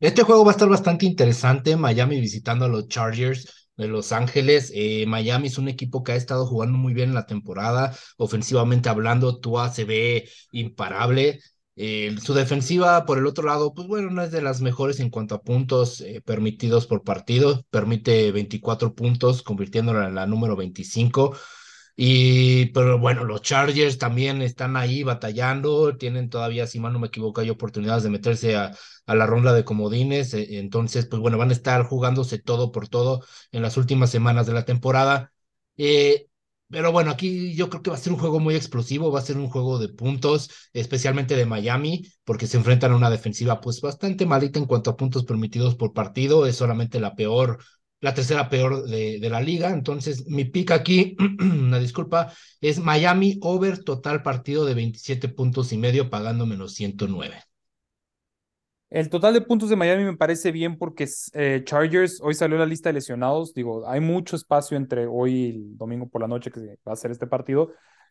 Este 0.00 0.22
juego 0.22 0.44
va 0.44 0.50
a 0.50 0.54
estar 0.54 0.68
bastante 0.68 1.06
interesante. 1.06 1.76
Miami 1.76 2.20
visitando 2.20 2.64
a 2.64 2.68
los 2.68 2.88
Chargers 2.88 3.70
de 3.76 3.86
Los 3.86 4.10
Ángeles. 4.10 4.72
Eh, 4.74 5.04
Miami 5.06 5.46
es 5.46 5.58
un 5.58 5.68
equipo 5.68 6.02
que 6.02 6.12
ha 6.12 6.16
estado 6.16 6.46
jugando 6.46 6.76
muy 6.76 6.92
bien 6.92 7.10
en 7.10 7.14
la 7.14 7.26
temporada. 7.26 7.96
Ofensivamente 8.16 8.88
hablando, 8.88 9.38
Tua 9.38 9.70
se 9.70 9.84
ve 9.84 10.28
imparable. 10.50 11.40
Eh, 11.74 12.16
su 12.22 12.34
defensiva, 12.34 13.06
por 13.06 13.18
el 13.18 13.26
otro 13.26 13.44
lado, 13.46 13.72
pues 13.74 13.88
bueno, 13.88 14.10
no 14.10 14.22
es 14.22 14.30
de 14.30 14.42
las 14.42 14.60
mejores 14.60 15.00
en 15.00 15.08
cuanto 15.10 15.34
a 15.34 15.42
puntos 15.42 16.00
eh, 16.02 16.20
permitidos 16.24 16.86
por 16.86 17.02
partido. 17.02 17.64
Permite 17.70 18.30
24 18.32 18.94
puntos, 18.94 19.42
convirtiéndola 19.42 20.08
en 20.08 20.14
la 20.14 20.26
número 20.26 20.56
25. 20.56 21.36
Y, 21.96 22.66
pero 22.72 22.98
bueno, 22.98 23.24
los 23.24 23.42
Chargers 23.42 23.98
también 23.98 24.40
están 24.42 24.76
ahí 24.76 25.02
batallando, 25.02 25.96
tienen 25.96 26.30
todavía, 26.30 26.66
si 26.66 26.80
mal 26.80 26.92
no 26.92 26.98
me 26.98 27.08
equivoco, 27.08 27.40
hay 27.42 27.50
oportunidades 27.50 28.02
de 28.02 28.10
meterse 28.10 28.56
a, 28.56 28.72
la 29.06 29.26
ronda 29.26 29.52
de 29.52 29.64
comodines, 29.64 30.32
eh, 30.34 30.58
entonces, 30.58 31.06
pues 31.06 31.20
bueno, 31.20 31.36
van 31.38 31.50
a 31.50 31.52
estar 31.52 31.84
jugándose 31.84 32.38
todo 32.38 32.72
por 32.72 32.88
todo 32.88 33.24
en 33.50 33.62
las 33.62 33.76
últimas 33.76 34.10
semanas 34.10 34.46
de 34.46 34.54
la 34.54 34.64
temporada. 34.64 35.32
Eh, 35.76 36.28
pero 36.72 36.90
bueno, 36.90 37.10
aquí 37.10 37.54
yo 37.54 37.68
creo 37.68 37.82
que 37.82 37.90
va 37.90 37.96
a 37.96 38.00
ser 38.00 38.14
un 38.14 38.18
juego 38.18 38.40
muy 38.40 38.54
explosivo, 38.54 39.12
va 39.12 39.18
a 39.20 39.22
ser 39.22 39.36
un 39.36 39.48
juego 39.48 39.78
de 39.78 39.90
puntos, 39.90 40.50
especialmente 40.72 41.36
de 41.36 41.46
Miami, 41.46 42.06
porque 42.24 42.46
se 42.46 42.56
enfrentan 42.56 42.92
a 42.92 42.96
una 42.96 43.10
defensiva 43.10 43.60
pues 43.60 43.80
bastante 43.82 44.24
malita 44.24 44.58
en 44.58 44.64
cuanto 44.64 44.90
a 44.90 44.96
puntos 44.96 45.24
permitidos 45.24 45.74
por 45.76 45.92
partido, 45.92 46.46
es 46.46 46.56
solamente 46.56 46.98
la 46.98 47.14
peor 47.14 47.58
la 48.00 48.14
tercera 48.14 48.48
peor 48.48 48.84
de, 48.88 49.20
la 49.30 49.40
liga. 49.40 49.70
Entonces, 49.70 50.26
mi 50.26 50.44
pick 50.44 50.72
aquí, 50.72 51.16
una 51.40 51.78
disculpa, 51.78 52.32
es 52.60 52.80
Miami 52.80 53.38
over 53.42 53.84
total 53.84 54.22
partido 54.22 54.64
de 54.64 54.74
27 54.74 55.28
puntos 55.28 55.72
y 55.72 55.78
medio, 55.78 56.10
pagando 56.10 56.44
menos 56.44 56.74
109. 56.74 57.51
El 58.92 59.08
total 59.08 59.32
de 59.32 59.40
puntos 59.40 59.70
de 59.70 59.76
Miami 59.76 60.04
me 60.04 60.18
parece 60.18 60.52
bien 60.52 60.76
porque 60.76 61.08
eh, 61.32 61.62
Chargers, 61.64 62.20
hoy 62.20 62.34
salió 62.34 62.58
la 62.58 62.66
lista 62.66 62.90
de 62.90 62.92
lesionados, 62.92 63.54
digo, 63.54 63.88
hay 63.88 64.00
mucho 64.00 64.36
espacio 64.36 64.76
entre 64.76 65.06
hoy 65.06 65.32
y 65.34 65.48
el 65.48 65.78
domingo 65.78 66.10
por 66.10 66.20
la 66.20 66.28
noche 66.28 66.50
que 66.50 66.60
va 66.86 66.92
a 66.92 66.96
ser 66.96 67.10
este 67.10 67.26
partido. 67.26 67.70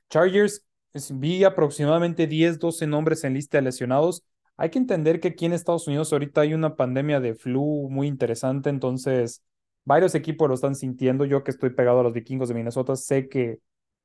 Chargers, 0.09 0.65
vi 1.11 1.43
aproximadamente 1.43 2.25
10, 2.25 2.57
12 2.57 2.87
nombres 2.87 3.23
en 3.23 3.35
lista 3.35 3.59
de 3.59 3.61
lesionados. 3.61 4.23
Hay 4.57 4.71
que 4.71 4.79
entender 4.79 5.19
que 5.19 5.27
aquí 5.27 5.45
en 5.45 5.53
Estados 5.53 5.87
Unidos 5.87 6.11
ahorita 6.13 6.41
hay 6.41 6.55
una 6.55 6.75
pandemia 6.75 7.19
de 7.19 7.35
flu 7.35 7.87
muy 7.91 8.07
interesante, 8.07 8.71
entonces 8.71 9.43
varios 9.85 10.15
equipos 10.15 10.49
lo 10.49 10.55
están 10.55 10.73
sintiendo. 10.73 11.25
Yo 11.25 11.43
que 11.43 11.51
estoy 11.51 11.69
pegado 11.69 11.99
a 11.99 12.03
los 12.03 12.13
vikingos 12.13 12.49
de 12.49 12.55
Minnesota, 12.55 12.95
sé 12.95 13.29
que 13.29 13.59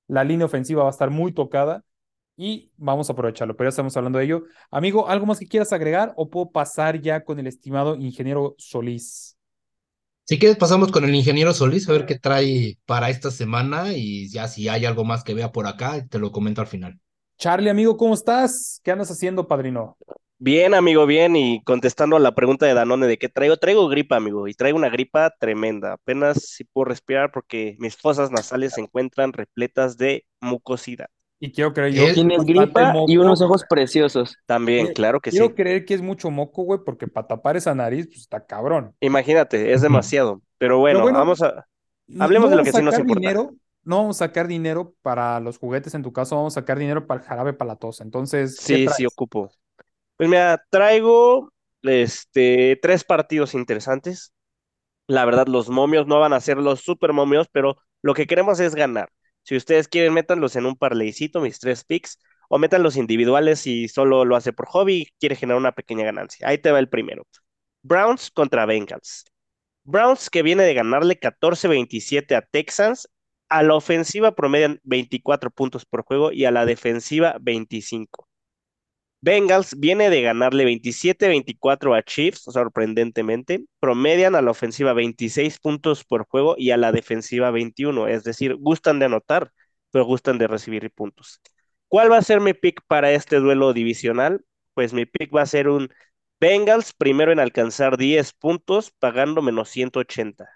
la 0.08 0.25
línea 0.25 0.44
ofensiva 0.44 0.82
va 0.82 0.90
a 0.90 0.93
estar 0.93 1.08
muy 1.08 1.32
tocada 1.32 1.84
y 2.37 2.71
vamos 2.77 3.09
a 3.09 3.15
aprovecharlo, 3.15 3.56
pero 3.56 3.67
ya 3.67 3.71
estamos 3.71 3.97
hablando 3.97 4.19
de 4.19 4.27
ello. 4.27 4.44
Amigo, 4.71 5.09
¿algo 5.09 5.27
más 5.27 5.38
que 5.38 5.47
quieras 5.47 5.73
agregar 5.73 6.12
o 6.17 6.29
puedo 6.29 6.50
pasar 6.50 7.00
ya 7.00 7.25
con 7.25 7.38
el 7.38 7.47
estimado 7.47 7.97
ingeniero 7.97 8.55
Solís? 8.59 9.37
Si 10.25 10.38
quieres, 10.38 10.59
pasamos 10.59 10.91
con 10.91 11.05
el 11.05 11.15
ingeniero 11.15 11.55
Solís 11.55 11.88
a 11.88 11.93
ver 11.93 12.05
qué 12.05 12.19
trae 12.19 12.79
para 12.85 13.11
esta 13.11 13.31
semana 13.31 13.93
y 13.94 14.29
ya 14.29 14.49
si 14.49 14.69
hay 14.69 14.85
algo 14.85 15.05
más 15.05 15.25
que 15.25 15.35
vea 15.35 15.53
por 15.53 15.67
acá, 15.67 16.05
te 16.09 16.19
lo 16.19 16.33
comento 16.33 16.61
al 16.61 16.67
final. 16.67 17.00
Charlie, 17.38 17.71
amigo, 17.71 17.97
¿cómo 17.97 18.15
estás? 18.15 18.81
¿Qué 18.83 18.91
andas 18.91 19.11
haciendo, 19.11 19.47
padrino? 19.47 19.97
Bien, 20.38 20.75
amigo, 20.75 21.06
bien. 21.06 21.35
Y 21.37 21.62
contestando 21.65 22.17
a 22.17 22.21
la 22.21 22.35
pregunta 22.35 22.67
de 22.67 22.75
Danone 22.75 23.06
de 23.06 23.19
qué 23.19 23.29
traigo, 23.29 23.56
traigo 23.56 23.88
gripa, 23.88 24.17
amigo, 24.17 24.49
y 24.49 24.55
traigo 24.55 24.77
una 24.77 24.91
gripa 24.91 25.31
tremenda. 25.38 25.94
Apenas 25.94 26.43
si 26.43 26.65
puedo 26.65 26.87
respirar 26.87 27.31
porque 27.33 27.77
mis 27.79 27.97
fosas 27.97 28.31
nasales 28.31 28.75
se 28.75 28.83
encuentran 28.83 29.33
repletas 29.33 29.97
de 29.97 30.27
mucosidad. 30.41 31.09
Y 31.38 31.53
quiero 31.53 31.73
creer 31.73 31.93
yo. 31.93 32.15
Tienes 32.15 32.44
gripa 32.44 32.93
moco. 32.93 33.11
y 33.11 33.19
unos 33.19 33.40
ojos 33.43 33.64
preciosos. 33.69 34.37
También, 34.47 34.93
claro 34.95 35.21
que 35.21 35.31
quiero 35.31 35.47
sí. 35.47 35.52
Quiero 35.52 35.57
creer 35.57 35.85
que 35.85 35.95
es 35.95 36.02
mucho 36.02 36.31
moco, 36.31 36.62
güey, 36.62 36.81
porque 36.85 37.09
para 37.09 37.26
tapar 37.26 37.57
esa 37.57 37.75
nariz, 37.75 38.07
pues 38.07 38.21
está 38.21 38.47
cabrón. 38.47 38.95
Imagínate, 39.00 39.73
es 39.73 39.83
demasiado. 39.83 40.40
Pero 40.59 40.78
bueno, 40.78 40.99
Pero 40.99 41.02
bueno 41.05 41.19
vamos 41.19 41.43
a. 41.43 41.66
Hablemos 42.19 42.50
no 42.50 42.50
de 42.50 42.57
lo 42.57 42.64
que 42.64 42.73
sí 42.73 42.83
nos 42.83 42.99
importa. 42.99 43.21
Dinero, 43.21 43.55
no 43.83 43.99
vamos 43.99 44.16
a 44.16 44.26
sacar 44.26 44.47
dinero 44.49 44.95
para 45.02 45.38
los 45.40 45.59
juguetes 45.59 45.95
en 45.95 46.02
tu 46.02 46.12
caso, 46.12 46.37
vamos 46.37 46.57
a 46.57 46.61
sacar 46.61 46.78
dinero 46.78 47.07
para 47.07 47.21
el 47.21 47.26
jarabe 47.26 47.52
para 47.52 47.69
la 47.69 47.76
tos. 47.76 48.00
Entonces. 48.00 48.57
Sí, 48.57 48.87
sí, 48.97 49.05
ocupo. 49.07 49.50
Pues 50.16 50.31
mira, 50.31 50.64
traigo 50.71 51.52
este, 51.83 52.78
tres 52.81 53.05
partidos 53.05 53.55
interesantes. 53.55 54.33
La 55.07 55.25
verdad, 55.25 55.47
los 55.47 55.69
momios 55.69 56.07
no 56.07 56.19
van 56.19 56.33
a 56.33 56.40
ser 56.40 56.57
los 56.57 56.81
super 56.81 57.12
momios, 57.12 57.49
pero 57.52 57.76
lo 58.02 58.14
que 58.14 58.26
queremos 58.26 58.59
es 58.59 58.75
ganar. 58.75 59.11
Si 59.47 59.57
ustedes 59.57 59.87
quieren, 59.88 60.12
métanlos 60.12 60.57
en 60.57 60.67
un 60.67 60.76
parleycito, 60.76 61.41
mis 61.41 61.61
tres 61.61 61.85
picks, 61.85 62.19
o 62.49 62.59
métanlos 62.59 62.97
individuales 62.97 63.61
si 63.61 63.88
solo 63.88 64.25
lo 64.25 64.37
hace 64.37 64.53
por 64.53 64.67
hobby 64.67 64.95
y 65.03 65.07
quiere 65.21 65.37
generar 65.37 65.61
una 65.61 65.73
pequeña 65.73 66.05
ganancia. 66.05 66.49
Ahí 66.49 66.59
te 66.59 66.73
va 66.73 66.81
el 66.81 66.88
primero. 66.88 67.26
Browns 67.83 68.31
contra 68.33 68.67
Bengals. 68.67 69.25
Browns 69.85 70.31
que 70.31 70.43
viene 70.43 70.65
de 70.65 70.75
ganarle 70.75 71.19
14-27 71.21 72.35
a 72.35 72.43
Texans. 72.43 73.09
A 73.49 73.62
la 73.62 73.75
ofensiva 73.76 74.35
promedian 74.35 74.81
24 74.83 75.50
puntos 75.53 75.87
por 75.87 76.03
juego 76.03 76.33
y 76.33 76.45
a 76.47 76.50
la 76.50 76.67
defensiva 76.67 77.37
25. 77.41 78.25
Bengals 79.20 79.78
viene 79.78 80.08
de 80.11 80.23
ganarle 80.23 80.64
27-24 80.64 81.94
a 81.94 82.02
Chiefs, 82.02 82.42
sorprendentemente. 82.42 83.64
Promedian 83.80 84.35
a 84.37 84.42
la 84.42 84.50
ofensiva 84.52 84.92
26 84.92 85.58
puntos 85.58 86.04
por 86.04 86.26
juego 86.26 86.54
y 86.58 86.70
a 86.70 86.76
la 86.76 86.92
defensiva 86.92 87.50
21. 87.50 88.06
Es 88.08 88.25
decir, 88.25 88.54
gustan 88.56 88.99
de 88.99 89.06
anotar, 89.06 89.52
pero 89.90 90.04
gustan 90.04 90.38
de 90.38 90.46
recibir 90.46 90.90
puntos. 90.92 91.40
¿Cuál 91.88 92.11
va 92.11 92.18
a 92.18 92.23
ser 92.23 92.40
mi 92.40 92.52
pick 92.54 92.82
para 92.87 93.12
este 93.12 93.37
duelo 93.37 93.73
divisional? 93.73 94.44
Pues 94.75 94.92
mi 94.92 95.06
pick 95.06 95.35
va 95.35 95.42
a 95.42 95.46
ser 95.46 95.68
un 95.68 95.88
Bengals 96.38 96.92
primero 96.92 97.32
en 97.32 97.40
alcanzar 97.40 97.96
10 97.96 98.32
puntos, 98.35 98.92
pagando 98.99 99.40
menos 99.40 99.70
180. 99.70 100.49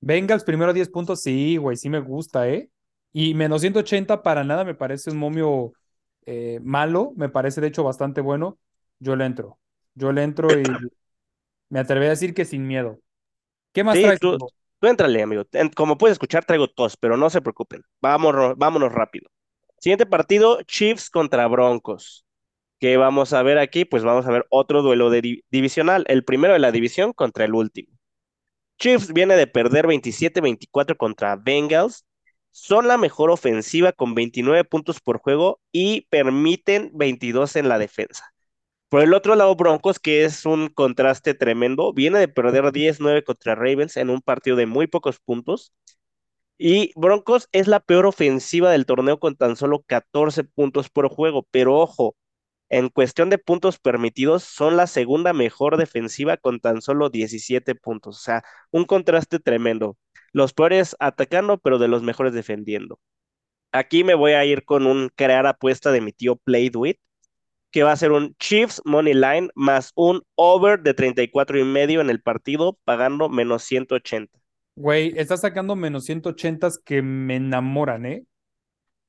Bengals 0.00 0.44
primero 0.44 0.72
10 0.72 0.88
puntos, 0.90 1.22
sí, 1.22 1.56
güey, 1.56 1.76
sí 1.76 1.88
me 1.88 2.00
gusta, 2.00 2.48
¿eh? 2.48 2.70
Y 3.12 3.34
menos 3.34 3.62
180 3.62 4.22
para 4.22 4.44
nada 4.44 4.64
me 4.64 4.74
parece 4.74 5.10
un 5.10 5.16
momio 5.16 5.72
eh, 6.26 6.60
malo, 6.62 7.12
me 7.16 7.28
parece 7.28 7.60
de 7.60 7.68
hecho 7.68 7.84
bastante 7.84 8.20
bueno, 8.20 8.58
yo 8.98 9.16
le 9.16 9.24
entro. 9.24 9.58
Yo 9.94 10.12
le 10.12 10.22
entro 10.22 10.48
y 10.50 10.62
me 11.70 11.78
atreví 11.80 12.06
a 12.06 12.10
decir 12.10 12.34
que 12.34 12.44
sin 12.44 12.66
miedo. 12.66 12.98
¿Qué 13.72 13.84
más 13.84 13.96
sí, 13.96 14.02
traes? 14.02 14.20
Tú, 14.20 14.36
tú 14.36 14.86
entrale, 14.86 15.22
amigo. 15.22 15.44
Como 15.74 15.98
puedes 15.98 16.14
escuchar, 16.14 16.44
traigo 16.44 16.68
tos, 16.68 16.96
pero 16.96 17.16
no 17.16 17.30
se 17.30 17.40
preocupen. 17.40 17.82
Vámonos, 18.00 18.56
vámonos 18.56 18.92
rápido. 18.92 19.30
Siguiente 19.78 20.06
partido, 20.06 20.62
Chiefs 20.62 21.10
contra 21.10 21.46
Broncos. 21.46 22.24
¿Qué 22.78 22.96
vamos 22.96 23.32
a 23.32 23.42
ver 23.42 23.58
aquí? 23.58 23.84
Pues 23.84 24.04
vamos 24.04 24.26
a 24.26 24.30
ver 24.30 24.46
otro 24.50 24.82
duelo 24.82 25.10
de 25.10 25.42
divisional, 25.50 26.04
el 26.08 26.24
primero 26.24 26.52
de 26.54 26.58
la 26.58 26.72
división 26.72 27.12
contra 27.12 27.44
el 27.44 27.54
último. 27.54 27.96
Chiefs 28.78 29.12
viene 29.12 29.36
de 29.36 29.46
perder 29.46 29.86
27-24 29.86 30.96
contra 30.96 31.36
Bengals. 31.36 32.05
Son 32.58 32.88
la 32.88 32.96
mejor 32.96 33.30
ofensiva 33.30 33.92
con 33.92 34.14
29 34.14 34.64
puntos 34.64 35.00
por 35.00 35.18
juego 35.18 35.60
y 35.72 36.06
permiten 36.08 36.90
22 36.94 37.54
en 37.56 37.68
la 37.68 37.78
defensa. 37.78 38.32
Por 38.88 39.02
el 39.02 39.14
otro 39.14 39.34
lado, 39.36 39.54
Broncos, 39.56 40.00
que 40.00 40.24
es 40.24 40.46
un 40.46 40.68
contraste 40.68 41.34
tremendo, 41.34 41.92
viene 41.92 42.18
de 42.18 42.28
perder 42.28 42.72
10-9 42.72 43.24
contra 43.24 43.54
Ravens 43.54 43.96
en 43.98 44.10
un 44.10 44.22
partido 44.22 44.56
de 44.56 44.66
muy 44.66 44.86
pocos 44.86 45.20
puntos. 45.20 45.74
Y 46.58 46.92
Broncos 46.96 47.48
es 47.52 47.68
la 47.68 47.80
peor 47.80 48.06
ofensiva 48.06 48.70
del 48.70 48.86
torneo 48.86 49.20
con 49.20 49.36
tan 49.36 49.56
solo 49.56 49.84
14 49.86 50.44
puntos 50.44 50.90
por 50.90 51.08
juego. 51.08 51.46
Pero 51.50 51.76
ojo, 51.78 52.16
en 52.70 52.88
cuestión 52.90 53.30
de 53.30 53.38
puntos 53.38 53.78
permitidos, 53.78 54.44
son 54.44 54.76
la 54.76 54.86
segunda 54.86 55.32
mejor 55.34 55.76
defensiva 55.78 56.36
con 56.38 56.60
tan 56.60 56.82
solo 56.82 57.10
17 57.10 57.74
puntos. 57.76 58.18
O 58.18 58.20
sea, 58.22 58.44
un 58.72 58.86
contraste 58.86 59.40
tremendo. 59.40 59.96
Los 60.36 60.52
peores 60.52 60.94
atacando, 61.00 61.56
pero 61.56 61.78
de 61.78 61.88
los 61.88 62.02
mejores 62.02 62.34
defendiendo. 62.34 63.00
Aquí 63.72 64.04
me 64.04 64.12
voy 64.12 64.32
a 64.32 64.44
ir 64.44 64.66
con 64.66 64.84
un 64.86 65.08
crear 65.16 65.46
apuesta 65.46 65.90
de 65.92 66.02
mi 66.02 66.12
tío 66.12 66.36
Play 66.36 66.70
que 67.70 67.82
va 67.82 67.92
a 67.92 67.96
ser 67.96 68.12
un 68.12 68.36
Chiefs 68.38 68.82
Money 68.84 69.14
Line 69.14 69.48
más 69.54 69.92
un 69.94 70.20
over 70.34 70.82
de 70.82 70.92
34 70.92 71.58
y 71.58 71.64
medio 71.64 72.02
en 72.02 72.10
el 72.10 72.20
partido, 72.20 72.78
pagando 72.84 73.30
menos 73.30 73.62
180. 73.62 74.38
Güey, 74.74 75.14
estás 75.16 75.40
sacando 75.40 75.74
menos 75.74 76.04
180 76.04 76.68
que 76.84 77.00
me 77.00 77.36
enamoran, 77.36 78.04
¿eh? 78.04 78.26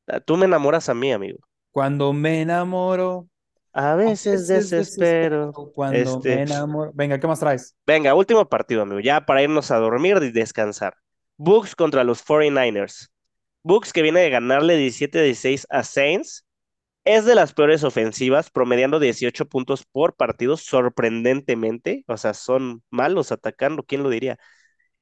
Ah, 0.07 0.21
tú 0.21 0.37
me 0.37 0.45
enamoras 0.45 0.87
a 0.87 0.93
mí, 0.93 1.11
amigo. 1.11 1.39
Cuando 1.71 2.13
me 2.13 2.39
enamoro, 2.39 3.27
a 3.73 3.95
veces, 3.95 4.47
desespero. 4.47 5.51
Cuando 5.75 5.97
me 5.97 6.03
este, 6.03 6.41
enamoro. 6.43 6.91
Venga, 6.93 7.19
¿qué 7.19 7.27
más 7.27 7.41
traes? 7.41 7.75
Venga, 7.85 8.15
último 8.15 8.47
partido, 8.47 8.83
amigo. 8.83 9.01
Ya 9.01 9.25
para 9.25 9.43
irnos 9.43 9.71
a 9.71 9.77
dormir 9.77 10.19
y 10.21 10.31
descansar. 10.31 10.95
Bucks 11.37 11.75
contra 11.75 12.03
los 12.03 12.21
49ers. 12.21 13.09
Bucks 13.63 13.93
que 13.93 14.01
viene 14.01 14.21
de 14.21 14.29
ganarle 14.29 14.77
17-16 14.77 15.65
a 15.69 15.83
Saints. 15.83 16.45
Es 17.05 17.25
de 17.25 17.35
las 17.35 17.53
peores 17.53 17.83
ofensivas, 17.83 18.49
promediando 18.51 18.99
18 18.99 19.47
puntos 19.47 19.85
por 19.85 20.15
partido, 20.15 20.57
sorprendentemente. 20.57 22.03
O 22.07 22.17
sea, 22.17 22.33
son 22.33 22.83
malos 22.89 23.31
atacando, 23.31 23.83
¿quién 23.83 24.03
lo 24.03 24.09
diría? 24.09 24.37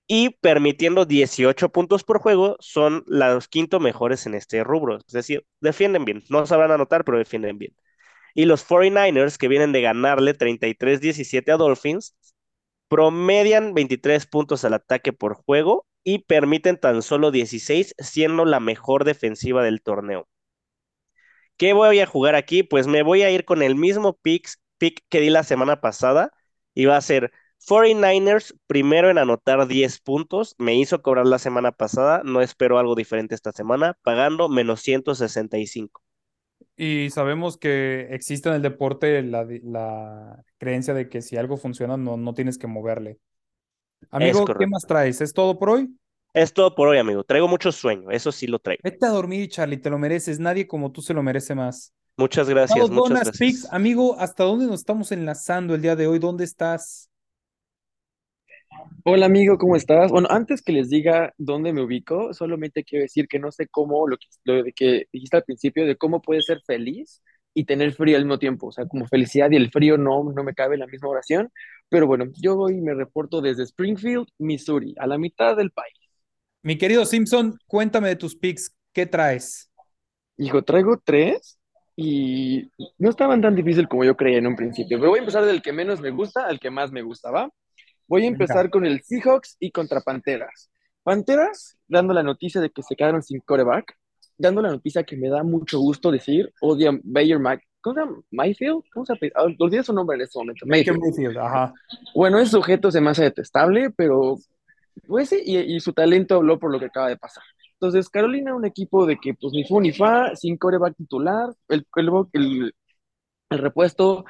Y 0.08 0.32
permitiendo 0.42 1.06
18 1.06 1.70
puntos 1.72 2.04
por 2.04 2.20
juego, 2.20 2.58
son 2.60 3.04
los 3.08 3.48
quinto 3.48 3.80
mejores 3.80 4.26
en 4.28 4.36
este 4.36 4.64
rubro. 4.64 4.98
Es 4.98 5.14
decir, 5.14 5.46
defienden 5.62 6.06
bien. 6.06 6.24
No 6.30 6.46
sabrán 6.46 6.72
anotar, 6.72 7.06
pero 7.06 7.18
defienden 7.18 7.58
bien. 7.58 7.76
Y 8.36 8.46
los 8.46 8.64
49ers, 8.64 9.38
que 9.38 9.48
vienen 9.48 9.72
de 9.72 9.82
ganarle 9.82 10.34
33-17 10.36 11.52
a 11.52 11.58
Dolphins, 11.58 12.16
promedian 12.88 13.74
23 13.74 14.28
puntos 14.28 14.66
al 14.66 14.74
ataque 14.76 15.14
por 15.14 15.36
juego 15.36 15.86
y 16.06 16.20
permiten 16.20 16.80
tan 16.80 17.02
solo 17.02 17.32
16, 17.32 17.96
siendo 17.98 18.46
la 18.46 18.62
mejor 18.62 19.04
defensiva 19.04 19.64
del 19.64 19.82
torneo. 19.82 20.30
¿Qué 21.58 21.74
voy 21.74 22.00
a 22.00 22.06
jugar 22.06 22.36
aquí? 22.36 22.64
Pues 22.64 22.88
me 22.88 23.02
voy 23.02 23.24
a 23.24 23.32
ir 23.32 23.44
con 23.44 23.64
el 23.64 23.76
mismo 23.76 24.14
pick, 24.22 24.48
pick 24.78 25.02
que 25.10 25.20
di 25.20 25.30
la 25.30 25.44
semana 25.44 25.82
pasada 25.82 26.32
y 26.74 26.86
va 26.86 26.98
a 26.98 27.02
ser 27.02 27.32
49ers 27.60 28.56
primero 28.68 29.10
en 29.10 29.18
anotar 29.18 29.68
10 29.68 30.00
puntos. 30.02 30.56
Me 30.60 30.76
hizo 30.76 31.02
cobrar 31.02 31.26
la 31.26 31.40
semana 31.40 31.72
pasada, 31.72 32.22
no 32.24 32.42
espero 32.42 32.78
algo 32.78 32.94
diferente 32.96 33.34
esta 33.34 33.52
semana, 33.52 33.98
pagando 34.04 34.48
menos 34.48 34.82
165. 34.82 36.04
Y 36.78 37.10
sabemos 37.10 37.58
que 37.58 38.10
existe 38.12 38.50
en 38.50 38.56
el 38.56 38.62
deporte 38.62 39.24
la, 39.24 40.44
creencia 40.60 40.94
de 40.94 41.10
que 41.10 41.22
si 41.22 41.38
algo 41.38 41.58
funciona, 41.58 41.98
no, 41.98 42.16
no 42.18 42.34
tienes 42.36 42.58
que 42.60 42.68
moverle. 42.68 43.18
Amigo, 44.12 44.46
¿qué 44.46 44.68
más 44.68 44.86
traes? 44.88 45.22
¿Es 45.22 45.34
todo 45.34 45.58
por 45.58 45.70
hoy? 45.70 45.90
Es 46.34 46.54
todo 46.54 46.76
por 46.76 46.90
hoy, 46.90 46.98
amigo. 46.98 47.24
Traigo 47.24 47.48
mucho 47.48 47.72
sueño, 47.72 48.12
eso 48.12 48.32
sí 48.32 48.46
lo 48.48 48.60
traigo. 48.60 48.82
Vete 48.84 49.06
a 49.06 49.10
dormir, 49.10 49.48
Charlie, 49.50 49.78
te 49.78 49.90
lo 49.90 49.98
mereces. 49.98 50.40
Nadie 50.40 50.68
como 50.68 50.92
tú 50.92 51.02
se 51.02 51.14
lo 51.14 51.24
merece 51.24 51.56
más. 51.56 51.94
Muchas 52.18 52.50
gracias. 52.50 52.90
muchas 52.90 53.24
gracias. 53.26 53.74
amigo, 53.74 54.18
¿hasta 54.20 54.44
dónde 54.44 54.66
nos 54.66 54.80
estamos 54.80 55.12
enlazando 55.12 55.76
el 55.76 55.82
día 55.82 55.96
de 55.96 56.08
hoy? 56.08 56.20
¿Dónde 56.20 56.44
estás? 56.44 57.10
Hola 59.04 59.28
amigo, 59.28 59.58
¿cómo 59.58 59.76
estás? 59.76 60.12
Bueno, 60.12 60.28
antes 60.32 60.62
que 60.62 60.72
les 60.72 60.90
diga 60.90 61.34
dónde 61.38 61.72
me 61.74 61.82
ubico, 61.82 62.34
solamente 62.34 62.84
quiero 62.84 63.04
decir 63.04 63.28
que 63.28 63.40
no 63.40 63.52
sé 63.52 63.68
cómo, 63.68 64.08
lo 64.08 64.18
que, 64.18 64.28
lo 64.44 64.64
que 64.76 65.08
dijiste 65.12 65.38
al 65.38 65.44
principio, 65.44 65.86
de 65.86 65.96
cómo 65.96 66.22
puedes 66.22 66.46
ser 66.46 66.62
feliz 66.66 67.22
y 67.54 67.66
tener 67.66 67.94
frío 67.94 68.18
al 68.18 68.24
mismo 68.24 68.40
tiempo. 68.40 68.68
O 68.68 68.72
sea, 68.72 68.86
como 68.88 69.06
felicidad 69.08 69.52
y 69.52 69.56
el 69.56 69.72
frío 69.72 69.98
no, 69.98 70.24
no 70.36 70.44
me 70.44 70.54
cabe 70.54 70.76
en 70.76 70.82
la 70.82 70.88
misma 70.88 71.10
oración. 71.10 71.52
Pero 71.90 72.08
bueno, 72.08 72.26
yo 72.42 72.58
hoy 72.58 72.82
me 72.82 72.94
reporto 72.94 73.42
desde 73.42 73.64
Springfield, 73.64 74.28
Missouri, 74.38 74.96
a 74.98 75.08
la 75.08 75.18
mitad 75.18 75.56
del 75.56 75.72
país. 75.72 75.94
Mi 76.64 76.78
querido 76.78 77.06
Simpson, 77.06 77.58
cuéntame 77.68 78.10
de 78.10 78.16
tus 78.16 78.36
picks. 78.36 78.76
¿Qué 78.92 79.06
traes? 79.06 79.72
Hijo, 80.38 80.64
traigo 80.64 81.00
tres 81.04 81.60
y 81.96 82.70
no 82.98 83.10
estaban 83.10 83.42
tan 83.42 83.56
difícil 83.56 83.88
como 83.88 84.04
yo 84.04 84.18
creía 84.18 84.40
en 84.40 84.48
un 84.48 84.56
principio. 84.56 84.98
Pero 84.98 85.12
voy 85.12 85.20
a 85.20 85.22
empezar 85.22 85.46
del 85.46 85.62
que 85.62 85.72
menos 85.72 86.02
me 86.02 86.10
gusta 86.12 86.46
al 86.46 86.60
que 86.60 86.72
más 86.72 86.92
me 86.92 87.02
gusta, 87.02 87.32
¿va? 87.32 87.50
Voy 88.08 88.26
a 88.26 88.28
empezar 88.28 88.70
con 88.70 88.86
el 88.86 89.02
Seahawks 89.02 89.58
y 89.60 89.72
contra 89.72 90.02
Panteras. 90.02 90.70
Panteras, 91.04 91.78
dando 91.88 92.14
la 92.14 92.24
noticia 92.24 92.62
de 92.62 92.70
que 92.70 92.84
se 92.84 92.96
quedaron 92.96 93.24
sin 93.24 93.40
coreback, 93.40 93.96
dando 94.38 94.62
la 94.62 94.70
noticia 94.70 95.04
que 95.04 95.18
me 95.18 95.30
da 95.30 95.44
mucho 95.44 95.80
gusto 95.80 96.12
decir, 96.12 96.52
odia 96.62 96.92
Bayer 97.04 97.40
Mac. 97.40 97.62
¿Cómo 97.86 97.94
se 97.94 98.00
llama? 98.00 98.22
¿Mayfield? 98.32 98.84
¿Cómo 98.92 99.06
se 99.06 99.14
llama? 99.14 99.32
Ah, 99.36 99.56
olvidé 99.60 99.84
su 99.84 99.94
nombre 99.94 100.16
en 100.16 100.22
este 100.24 100.40
momento. 100.40 100.66
Mayfield. 100.66 101.00
Mayfield 101.00 101.38
ajá. 101.38 101.72
Bueno, 102.16 102.40
ese 102.40 102.50
sujeto 102.50 102.90
se 102.90 103.00
me 103.00 103.12
hace 103.12 103.26
detestable, 103.26 103.92
pero 103.92 104.38
pues 105.08 105.30
sí, 105.30 105.40
y, 105.46 105.80
su 105.80 105.94
talento 105.94 106.38
habló 106.38 106.58
por 106.58 106.72
lo 106.72 106.80
que 106.80 106.88
acaba 106.88 107.10
de 107.10 107.18
pasar. 107.18 107.44
Entonces, 107.74 108.10
Carolina, 108.10 108.56
un 108.56 108.66
equipo 108.66 109.06
de 109.06 109.18
que 109.18 109.36
pues 109.36 109.54
ni 109.54 109.66
fu 109.66 109.80
ni 109.82 109.92
fa, 109.92 110.36
sin 110.36 110.58
coreback 110.58 110.96
titular, 110.96 111.54
el, 111.68 111.86
el, 112.34 112.74
el 113.52 113.60
repuesto 113.60 114.26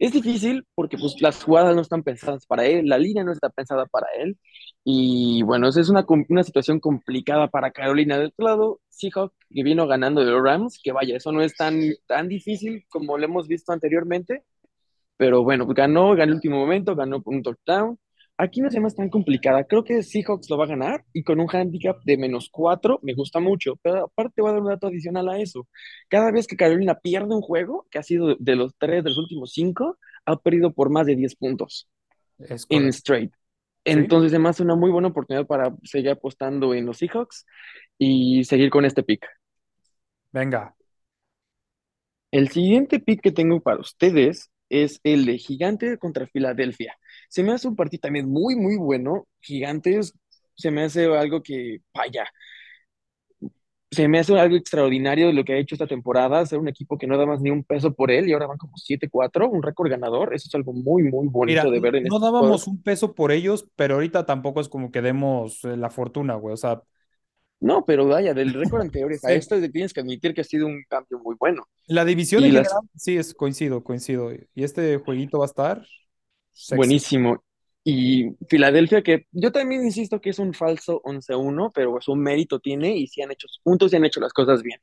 es 0.00 0.12
difícil 0.12 0.66
porque 0.74 0.98
pues, 0.98 1.20
las 1.20 1.44
jugadas 1.44 1.76
no 1.76 1.82
están 1.82 2.02
pensadas 2.02 2.46
para 2.46 2.66
él, 2.66 2.88
la 2.88 2.98
línea 2.98 3.22
no 3.22 3.32
está 3.32 3.50
pensada 3.50 3.86
para 3.86 4.08
él. 4.18 4.38
Y 4.82 5.42
bueno, 5.42 5.68
es 5.68 5.88
una, 5.90 6.04
una 6.28 6.42
situación 6.42 6.80
complicada 6.80 7.48
para 7.48 7.70
Carolina. 7.70 8.18
De 8.18 8.26
otro 8.26 8.46
lado, 8.46 8.80
Seahawk, 8.88 9.32
que 9.50 9.62
vino 9.62 9.86
ganando 9.86 10.24
de 10.24 10.30
los 10.32 10.42
Rams, 10.42 10.80
que 10.82 10.92
vaya, 10.92 11.16
eso 11.16 11.32
no 11.32 11.42
es 11.42 11.54
tan, 11.54 11.80
tan 12.06 12.28
difícil 12.28 12.86
como 12.88 13.18
lo 13.18 13.24
hemos 13.26 13.46
visto 13.46 13.72
anteriormente. 13.72 14.44
Pero 15.18 15.44
bueno, 15.44 15.66
ganó, 15.66 16.10
ganó 16.16 16.22
el 16.24 16.34
último 16.36 16.58
momento, 16.58 16.96
ganó 16.96 17.22
un 17.26 17.42
touchdown. 17.42 17.98
Aquí 18.42 18.62
no 18.62 18.70
se 18.70 18.80
más 18.80 18.94
tan 18.94 19.10
complicada. 19.10 19.64
Creo 19.64 19.84
que 19.84 20.02
Seahawks 20.02 20.48
lo 20.48 20.56
va 20.56 20.64
a 20.64 20.68
ganar 20.68 21.04
y 21.12 21.22
con 21.22 21.40
un 21.40 21.46
handicap 21.54 22.02
de 22.04 22.16
menos 22.16 22.48
cuatro 22.50 22.98
me 23.02 23.12
gusta 23.12 23.38
mucho. 23.38 23.76
Pero 23.82 24.04
aparte 24.04 24.40
voy 24.40 24.48
a 24.48 24.52
dar 24.54 24.62
un 24.62 24.68
dato 24.68 24.86
adicional 24.86 25.28
a 25.28 25.38
eso. 25.38 25.68
Cada 26.08 26.32
vez 26.32 26.46
que 26.46 26.56
Carolina 26.56 26.94
pierde 26.94 27.34
un 27.34 27.42
juego, 27.42 27.86
que 27.90 27.98
ha 27.98 28.02
sido 28.02 28.36
de 28.38 28.56
los 28.56 28.74
tres 28.78 29.04
de 29.04 29.10
los 29.10 29.18
últimos 29.18 29.52
cinco, 29.52 29.98
ha 30.24 30.36
perdido 30.36 30.72
por 30.72 30.88
más 30.88 31.06
de 31.06 31.16
10 31.16 31.36
puntos 31.36 31.90
en 32.70 32.86
straight. 32.88 33.30
Entonces, 33.84 34.32
además, 34.32 34.56
es 34.56 34.60
una 34.60 34.74
muy 34.74 34.90
buena 34.90 35.08
oportunidad 35.08 35.46
para 35.46 35.76
seguir 35.82 36.08
apostando 36.08 36.72
en 36.72 36.86
los 36.86 36.96
Seahawks 36.96 37.44
y 37.98 38.44
seguir 38.44 38.70
con 38.70 38.86
este 38.86 39.02
pick. 39.02 39.26
Venga. 40.32 40.74
El 42.30 42.48
siguiente 42.48 43.00
pick 43.00 43.20
que 43.20 43.32
tengo 43.32 43.60
para 43.60 43.80
ustedes 43.80 44.50
es 44.70 45.00
el 45.02 45.26
de 45.26 45.36
Gigante 45.36 45.98
contra 45.98 46.26
Filadelfia. 46.26 46.96
Se 47.30 47.44
me 47.44 47.52
hace 47.52 47.68
un 47.68 47.76
partido 47.76 48.00
también 48.00 48.28
muy, 48.28 48.56
muy 48.56 48.76
bueno. 48.76 49.26
Gigantes 49.40 50.12
se 50.56 50.70
me 50.70 50.82
hace 50.82 51.06
algo 51.06 51.42
que, 51.42 51.78
vaya, 51.94 52.26
se 53.88 54.08
me 54.08 54.18
hace 54.18 54.36
algo 54.36 54.56
extraordinario 54.56 55.28
de 55.28 55.32
lo 55.32 55.44
que 55.44 55.52
ha 55.52 55.58
hecho 55.58 55.76
esta 55.76 55.86
temporada, 55.86 56.44
ser 56.44 56.58
un 56.58 56.68
equipo 56.68 56.98
que 56.98 57.06
no 57.06 57.16
da 57.16 57.26
más 57.26 57.40
ni 57.40 57.50
un 57.50 57.62
peso 57.62 57.94
por 57.94 58.10
él 58.10 58.28
y 58.28 58.32
ahora 58.32 58.48
van 58.48 58.58
como 58.58 58.74
7-4, 58.76 59.48
un 59.48 59.62
récord 59.62 59.88
ganador. 59.88 60.34
Eso 60.34 60.48
es 60.48 60.54
algo 60.56 60.72
muy, 60.72 61.04
muy 61.04 61.28
bonito 61.28 61.70
de 61.70 61.78
ver. 61.78 61.96
En 61.96 62.04
no 62.04 62.16
este 62.16 62.26
dábamos 62.26 62.66
un 62.66 62.82
peso 62.82 63.14
por 63.14 63.30
ellos, 63.30 63.66
pero 63.76 63.94
ahorita 63.94 64.26
tampoco 64.26 64.60
es 64.60 64.68
como 64.68 64.90
que 64.90 65.02
demos 65.02 65.64
eh, 65.64 65.76
la 65.76 65.90
fortuna, 65.90 66.34
güey. 66.34 66.52
O 66.54 66.56
sea. 66.56 66.82
No, 67.60 67.84
pero 67.84 68.06
vaya, 68.06 68.34
del 68.34 68.54
récord 68.54 68.80
anterior 68.80 69.12
a 69.22 69.32
esto 69.32 69.56
tienes 69.70 69.92
que 69.92 70.00
admitir 70.00 70.34
que 70.34 70.40
ha 70.40 70.44
sido 70.44 70.66
un 70.66 70.82
cambio 70.88 71.20
muy 71.20 71.36
bueno. 71.38 71.64
La 71.86 72.04
división 72.04 72.42
en 72.42 72.50
general, 72.50 72.72
sí, 72.96 73.16
es 73.16 73.34
coincido, 73.34 73.84
coincido. 73.84 74.32
Y 74.32 74.64
este 74.64 74.98
jueguito 74.98 75.38
va 75.38 75.44
a 75.44 75.46
estar 75.46 75.86
buenísimo. 76.76 77.42
Y 77.82 78.36
Filadelfia, 78.48 79.02
que 79.02 79.26
yo 79.32 79.52
también 79.52 79.82
insisto 79.82 80.20
que 80.20 80.30
es 80.30 80.38
un 80.38 80.52
falso 80.52 81.00
11-1, 81.02 81.72
pero 81.74 81.98
su 82.00 82.14
mérito 82.14 82.60
tiene 82.60 82.96
y 82.96 83.06
si 83.06 83.22
han 83.22 83.32
hecho 83.32 83.48
puntos 83.62 83.92
y 83.92 83.96
han 83.96 84.04
hecho 84.04 84.20
las 84.20 84.32
cosas 84.32 84.62
bien. 84.62 84.80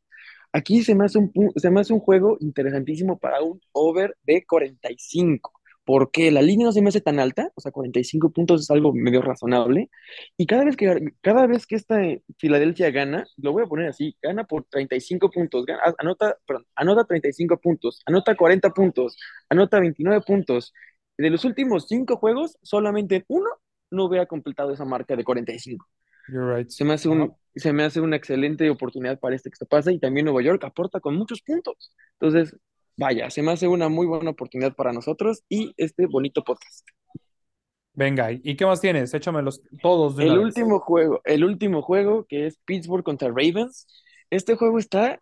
Aquí 0.52 0.84
se 0.84 0.96
me, 0.96 1.06
hace 1.06 1.20
un, 1.20 1.32
se 1.56 1.70
me 1.70 1.82
hace 1.82 1.94
un 1.94 2.00
juego 2.00 2.38
interesantísimo 2.40 3.20
para 3.20 3.42
un 3.42 3.62
over 3.74 4.16
de 4.24 4.46
45. 4.46 5.52
porque 5.86 6.32
la 6.32 6.42
línea 6.42 6.66
no 6.66 6.74
se 6.74 6.82
me 6.82 6.90
hace 6.90 7.00
tan 7.00 7.18
alta, 7.18 7.50
o 7.56 7.62
sea, 7.62 7.72
45 7.72 8.32
puntos 8.32 8.62
es 8.62 8.70
algo 8.72 8.94
medio 8.94 9.22
razonable, 9.22 9.90
y 10.36 10.46
cada 10.46 10.66
vez 10.66 10.76
que, 10.76 11.14
cada 11.22 11.48
vez 11.48 11.66
que 11.66 11.76
esta 11.76 12.02
Filadelfia 12.38 12.92
gana, 12.92 13.26
lo 13.38 13.54
voy 13.54 13.64
a 13.64 13.68
poner 13.68 13.88
así, 13.88 14.18
gana 14.22 14.44
por 14.44 14.66
35 14.66 15.30
puntos, 15.32 15.64
anota, 15.98 16.38
perdón, 16.46 16.66
anota 16.76 17.06
35 17.06 17.58
puntos, 17.62 18.02
anota 18.06 18.36
40 18.36 18.70
puntos, 18.72 19.18
anota 19.50 19.80
29 19.80 20.22
puntos. 20.28 20.74
De 21.18 21.30
los 21.30 21.46
últimos 21.46 21.88
cinco 21.88 22.18
juegos, 22.18 22.58
solamente 22.62 23.26
uno 23.28 23.50
no 23.90 24.06
hubiera 24.06 24.26
completado 24.26 24.72
esa 24.72 24.86
marca 24.86 25.16
de 25.16 25.24
45. 25.24 25.88
Se 26.68 26.84
me 26.84 26.94
hace 26.94 27.08
un, 27.08 27.34
se 27.56 27.72
me 27.72 27.84
hace 27.84 28.02
una 28.02 28.18
excelente 28.18 28.70
oportunidad 28.70 29.20
para 29.20 29.36
este 29.36 29.50
que 29.50 29.56
se 29.56 29.66
pasa 29.66 29.92
y 29.92 30.00
también 30.00 30.26
Nueva 30.26 30.42
York 30.42 30.64
aporta 30.64 31.00
con 31.00 31.16
muchos 31.16 31.42
puntos. 31.42 31.94
Entonces, 32.20 32.56
vaya, 32.98 33.30
se 33.30 33.42
me 33.42 33.52
hace 33.54 33.68
una 33.68 33.88
muy 33.88 34.06
buena 34.06 34.32
oportunidad 34.32 34.76
para 34.76 34.92
nosotros 34.92 35.44
y 35.48 35.74
este 35.78 36.06
bonito 36.06 36.44
podcast. 36.44 36.88
Venga, 37.94 38.32
¿y 38.32 38.56
qué 38.56 38.66
más 38.66 38.80
tienes? 38.80 39.14
Échamelos 39.14 39.62
todos. 39.82 40.20
el 40.20 40.38
último 40.38 40.80
juego, 40.80 41.22
el 41.24 41.44
último 41.44 41.82
juego 41.82 42.26
que 42.26 42.46
es 42.46 42.60
Pittsburgh 42.66 43.04
contra 43.04 43.30
Ravens. 43.30 43.88
Este 44.30 44.56
juego 44.56 44.78
está 44.78 45.20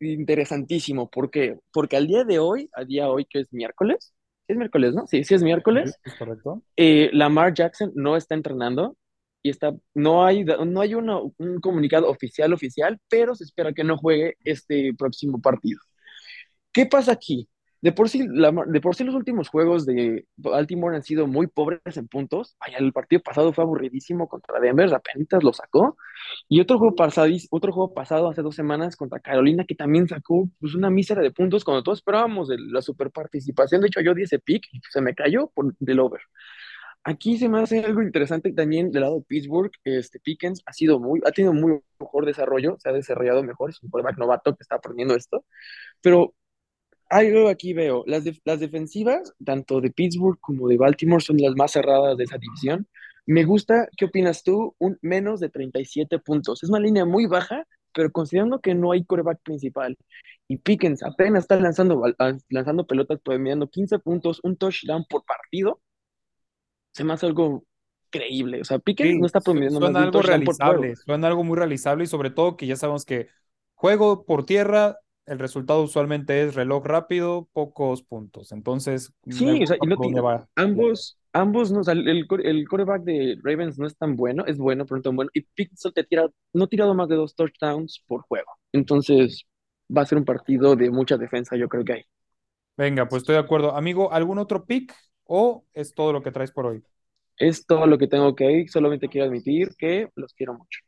interesantísimo. 0.00 1.08
¿Por 1.08 1.30
qué? 1.30 1.58
Porque 1.72 1.96
al 1.96 2.08
día 2.08 2.24
de 2.24 2.40
hoy, 2.40 2.68
al 2.72 2.86
día 2.86 3.04
de 3.04 3.10
hoy 3.10 3.26
que 3.26 3.40
es 3.40 3.52
miércoles, 3.52 4.12
es 4.50 4.56
miércoles, 4.56 4.94
¿no? 4.94 5.06
Sí, 5.06 5.24
sí 5.24 5.34
es 5.34 5.42
miércoles. 5.42 5.98
es 6.04 6.14
correcto. 6.14 6.62
Eh, 6.76 7.10
Lamar 7.12 7.54
Jackson 7.54 7.92
no 7.94 8.16
está 8.16 8.34
entrenando 8.34 8.96
y 9.42 9.50
está, 9.50 9.74
no 9.94 10.24
hay, 10.24 10.44
no 10.44 10.80
hay 10.80 10.94
un 10.94 11.60
comunicado 11.60 12.08
oficial 12.08 12.52
oficial, 12.52 12.98
pero 13.08 13.34
se 13.34 13.44
espera 13.44 13.72
que 13.72 13.84
no 13.84 13.96
juegue 13.96 14.34
este 14.44 14.92
próximo 14.96 15.40
partido. 15.40 15.80
¿Qué 16.72 16.86
pasa 16.86 17.12
aquí? 17.12 17.48
De 17.82 17.92
por, 17.92 18.10
sí, 18.10 18.26
de 18.28 18.80
por 18.82 18.94
sí 18.94 19.04
los 19.04 19.14
últimos 19.14 19.48
juegos 19.48 19.86
de 19.86 20.26
Baltimore 20.36 20.96
han 20.96 21.02
sido 21.02 21.26
muy 21.26 21.46
pobres 21.46 21.96
en 21.96 22.08
puntos. 22.08 22.54
Vaya, 22.60 22.76
el 22.78 22.92
partido 22.92 23.22
pasado 23.22 23.54
fue 23.54 23.64
aburridísimo 23.64 24.28
contra 24.28 24.60
Denver, 24.60 24.92
apenas 24.92 25.42
lo 25.42 25.52
sacó. 25.54 25.96
Y 26.48 26.60
otro 26.60 26.78
juego, 26.78 26.94
pasado, 26.94 27.28
otro 27.50 27.72
juego 27.72 27.94
pasado 27.94 28.28
hace 28.28 28.42
dos 28.42 28.54
semanas 28.54 28.96
contra 28.96 29.20
Carolina 29.20 29.64
que 29.64 29.74
también 29.74 30.08
sacó 30.08 30.50
pues, 30.60 30.74
una 30.74 30.90
mísera 30.90 31.22
de 31.22 31.30
puntos 31.30 31.64
cuando 31.64 31.82
todos 31.82 31.98
esperábamos 31.98 32.48
de 32.48 32.56
la 32.58 32.82
super 32.82 33.10
participación. 33.10 33.80
De 33.80 33.86
hecho, 33.88 34.00
yo 34.02 34.14
di 34.14 34.24
ese 34.24 34.38
pick 34.38 34.66
y 34.72 34.80
se 34.90 35.00
me 35.00 35.14
cayó 35.14 35.50
por, 35.54 35.74
del 35.78 36.00
over. 36.00 36.20
Aquí 37.02 37.38
se 37.38 37.48
me 37.48 37.60
hace 37.62 37.82
algo 37.82 38.02
interesante 38.02 38.52
también 38.52 38.90
del 38.92 39.02
lado 39.02 39.16
de 39.20 39.24
Pittsburgh. 39.26 39.72
Este 39.84 40.20
Pickens 40.20 40.62
ha 40.66 40.72
sido 40.74 41.00
muy, 41.00 41.20
ha 41.24 41.32
tenido 41.32 41.54
muy 41.54 41.80
mejor 41.98 42.26
desarrollo, 42.26 42.76
se 42.78 42.90
ha 42.90 42.92
desarrollado 42.92 43.42
mejor, 43.42 43.70
es 43.70 43.82
un 43.82 43.88
quarterback 43.88 44.18
novato 44.18 44.54
que 44.54 44.62
está 44.62 44.76
aprendiendo 44.76 45.14
esto. 45.14 45.46
Pero 46.02 46.34
algo 47.10 47.48
aquí 47.48 47.72
veo, 47.74 48.04
las, 48.06 48.24
las 48.44 48.60
defensivas, 48.60 49.34
tanto 49.44 49.80
de 49.80 49.90
Pittsburgh 49.90 50.38
como 50.40 50.68
de 50.68 50.76
Baltimore, 50.76 51.22
son 51.22 51.36
las 51.38 51.54
más 51.56 51.72
cerradas 51.72 52.16
de 52.16 52.24
esa 52.24 52.38
división. 52.38 52.86
Me 53.26 53.44
gusta, 53.44 53.88
¿qué 53.96 54.06
opinas 54.06 54.42
tú? 54.42 54.74
Un 54.78 54.98
menos 55.02 55.40
de 55.40 55.50
37 55.50 56.18
puntos. 56.20 56.62
Es 56.62 56.70
una 56.70 56.80
línea 56.80 57.04
muy 57.04 57.26
baja, 57.26 57.66
pero 57.92 58.10
considerando 58.10 58.60
que 58.60 58.74
no 58.74 58.92
hay 58.92 59.04
coreback 59.04 59.40
principal 59.42 59.96
y 60.50 60.56
Pickens 60.56 61.04
apenas 61.04 61.44
está 61.44 61.60
lanzando, 61.60 62.02
lanzando 62.48 62.84
pelotas, 62.84 63.20
promediando 63.22 63.70
15 63.70 64.00
puntos, 64.00 64.40
un 64.42 64.56
touchdown 64.56 65.04
por 65.08 65.24
partido, 65.24 65.80
se 66.92 67.04
me 67.04 67.12
hace 67.12 67.26
algo 67.26 67.64
creíble. 68.10 68.60
O 68.60 68.64
sea, 68.64 68.80
Pickens 68.80 69.20
no 69.20 69.26
está 69.26 69.40
promediando 69.40 69.78
suena 69.78 70.02
algo 70.02 70.22
realizable, 70.22 70.96
suena 70.96 71.28
algo 71.28 71.44
muy 71.44 71.56
realizable 71.56 72.02
y 72.02 72.08
sobre 72.08 72.30
todo 72.30 72.56
que 72.56 72.66
ya 72.66 72.74
sabemos 72.74 73.04
que 73.04 73.28
juego 73.74 74.24
por 74.24 74.44
tierra, 74.44 74.96
el 75.30 75.38
resultado 75.38 75.82
usualmente 75.82 76.42
es 76.42 76.54
reloj 76.56 76.84
rápido, 76.84 77.48
pocos 77.52 78.02
puntos. 78.02 78.50
Entonces, 78.50 79.12
sí, 79.28 79.62
o 79.62 79.66
sea, 79.66 79.76
y 79.80 79.86
no 79.86 79.96
ambos, 80.56 81.18
ambos, 81.32 81.70
no, 81.70 81.82
el, 81.90 82.26
el 82.44 82.68
coreback 82.68 83.02
de 83.04 83.38
Ravens 83.42 83.78
no 83.78 83.86
es 83.86 83.96
tan 83.96 84.16
bueno, 84.16 84.44
es 84.46 84.58
bueno, 84.58 84.84
pero 84.84 84.96
no 84.96 85.02
tan 85.02 85.16
bueno. 85.16 85.30
Y 85.32 85.42
Pickens 85.42 85.86
te 85.94 86.04
tira, 86.04 86.28
no 86.52 86.64
ha 86.64 86.66
tirado 86.66 86.94
más 86.94 87.08
de 87.08 87.14
dos 87.16 87.34
touchdowns 87.36 88.02
por 88.06 88.22
juego. 88.22 88.50
Entonces, 88.72 89.46
va 89.96 90.02
a 90.02 90.06
ser 90.06 90.18
un 90.18 90.24
partido 90.24 90.74
de 90.74 90.90
mucha 90.90 91.16
defensa, 91.16 91.56
yo 91.56 91.68
creo 91.68 91.84
que 91.84 91.92
hay. 91.92 92.02
Venga, 92.76 93.08
pues 93.08 93.22
estoy 93.22 93.34
de 93.34 93.40
acuerdo. 93.40 93.76
Amigo, 93.76 94.12
¿algún 94.12 94.38
otro 94.38 94.64
pick 94.64 94.94
o 95.24 95.64
es 95.74 95.94
todo 95.94 96.12
lo 96.12 96.22
que 96.22 96.32
traes 96.32 96.50
por 96.50 96.66
hoy? 96.66 96.82
Es 97.38 97.66
todo 97.66 97.86
lo 97.88 97.98
que 97.98 98.06
tengo 98.06 98.36
que 98.36 98.52
ir, 98.52 98.70
solamente 98.70 99.08
quiero 99.08 99.26
admitir 99.26 99.70
que 99.76 100.10
los 100.14 100.32
quiero 100.34 100.54
mucho. 100.54 100.80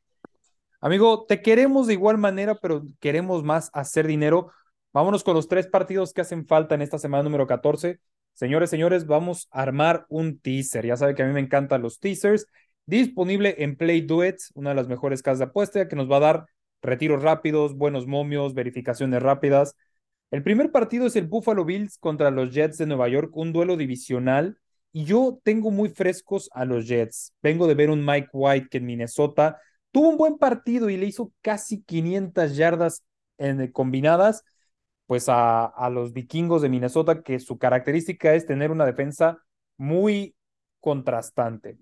Amigo, 0.85 1.27
te 1.27 1.43
queremos 1.43 1.87
de 1.87 1.93
igual 1.93 2.19
manera, 2.19 2.57
pero 2.57 2.83
queremos 2.99 3.45
más 3.45 3.71
hacer 3.73 4.05
dinero. 4.05 4.51
Vámonos 4.93 5.23
con 5.23 5.35
los 5.35 5.47
tres 5.47 5.69
partidos 5.69 6.13
que 6.13 6.23
hacen 6.23 6.45
falta 6.45 6.75
en 6.75 6.83
esta 6.83 6.99
semana 6.99 7.23
número 7.23 7.47
14. 7.47 8.01
Señores, 8.33 8.69
señores, 8.69 9.07
vamos 9.07 9.47
a 9.53 9.63
armar 9.63 10.07
un 10.09 10.41
teaser. 10.41 10.85
Ya 10.85 10.97
sabe 10.97 11.15
que 11.15 11.23
a 11.23 11.27
mí 11.27 11.33
me 11.33 11.39
encantan 11.39 11.83
los 11.83 12.01
teasers. 12.01 12.49
Disponible 12.85 13.55
en 13.59 13.77
Play 13.77 14.01
Duets, 14.01 14.51
una 14.55 14.71
de 14.71 14.75
las 14.75 14.89
mejores 14.89 15.23
casas 15.23 15.39
de 15.39 15.45
apuesta 15.45 15.87
que 15.87 15.95
nos 15.95 16.11
va 16.11 16.17
a 16.17 16.21
dar 16.21 16.47
retiros 16.83 17.23
rápidos, 17.23 17.77
buenos 17.77 18.09
momios, 18.09 18.53
verificaciones 18.53 19.23
rápidas. 19.23 19.77
El 20.33 20.43
primer 20.43 20.73
partido 20.73 21.07
es 21.07 21.15
el 21.15 21.29
Buffalo 21.29 21.65
Bills 21.65 21.97
contra 21.97 22.33
los 22.33 22.53
Jets 22.53 22.79
de 22.79 22.87
Nueva 22.87 23.07
York, 23.07 23.31
un 23.37 23.53
duelo 23.53 23.77
divisional. 23.77 24.59
Y 24.91 25.05
yo 25.05 25.39
tengo 25.45 25.71
muy 25.71 25.91
frescos 25.91 26.51
a 26.53 26.65
los 26.65 26.89
Jets. 26.89 27.35
Vengo 27.41 27.69
de 27.69 27.77
ver 27.77 27.89
un 27.89 28.05
Mike 28.05 28.31
White 28.33 28.67
que 28.69 28.79
en 28.79 28.87
Minnesota 28.87 29.61
tuvo 29.93 30.09
un 30.11 30.17
buen 30.17 30.39
partido 30.39 30.91
y 30.91 30.97
le 30.97 31.07
hizo 31.07 31.33
casi 31.43 31.83
500 31.83 32.57
yardas 32.57 33.05
en, 33.39 33.71
combinadas, 33.73 34.45
pues 35.07 35.29
a, 35.29 35.67
a 35.67 35.91
los 35.91 36.13
vikingos 36.13 36.63
de 36.63 36.69
Minnesota, 36.69 37.23
que 37.23 37.39
su 37.39 37.59
característica 37.59 38.35
es 38.35 38.47
tener 38.47 38.71
una 38.71 38.87
defensa 38.87 39.39
muy 39.77 40.35
contrastante. 40.81 41.79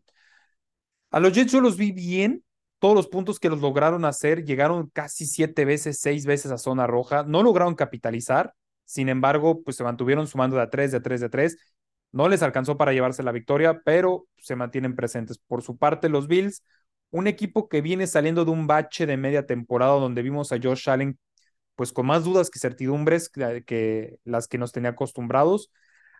A 1.10 1.20
los 1.20 1.32
Jets 1.32 1.52
yo 1.52 1.60
los 1.60 1.76
vi 1.76 1.92
bien, 1.92 2.44
todos 2.78 2.94
los 2.94 3.08
puntos 3.08 3.40
que 3.40 3.48
los 3.48 3.60
lograron 3.60 4.04
hacer, 4.04 4.44
llegaron 4.44 4.88
casi 4.90 5.26
siete 5.26 5.64
veces, 5.64 5.98
seis 6.00 6.24
veces 6.24 6.52
a 6.52 6.58
zona 6.58 6.86
roja, 6.86 7.24
no 7.24 7.42
lograron 7.42 7.74
capitalizar, 7.74 8.54
sin 8.84 9.08
embargo, 9.08 9.62
pues 9.62 9.76
se 9.76 9.84
mantuvieron 9.84 10.26
sumando 10.26 10.56
de 10.56 10.62
a 10.62 10.70
tres, 10.70 10.90
de 10.90 10.98
a 10.98 11.02
tres, 11.02 11.20
de 11.20 11.26
a 11.26 11.30
tres, 11.30 11.56
no 12.12 12.28
les 12.28 12.42
alcanzó 12.42 12.76
para 12.76 12.92
llevarse 12.92 13.22
la 13.22 13.32
victoria, 13.32 13.82
pero 13.84 14.26
se 14.38 14.56
mantienen 14.56 14.96
presentes. 14.96 15.38
Por 15.38 15.62
su 15.62 15.76
parte, 15.76 16.08
los 16.08 16.26
Bills, 16.26 16.64
un 17.10 17.26
equipo 17.26 17.68
que 17.68 17.80
viene 17.80 18.06
saliendo 18.06 18.44
de 18.44 18.50
un 18.50 18.66
bache 18.66 19.06
de 19.06 19.16
media 19.16 19.46
temporada 19.46 19.92
donde 19.92 20.22
vimos 20.22 20.52
a 20.52 20.58
Josh 20.62 20.88
Allen 20.88 21.18
pues 21.74 21.92
con 21.92 22.06
más 22.06 22.24
dudas 22.24 22.50
que 22.50 22.58
certidumbres 22.58 23.30
que, 23.30 24.18
las 24.24 24.48
que 24.48 24.58
nos 24.58 24.72
tenía 24.72 24.90
acostumbrados. 24.90 25.72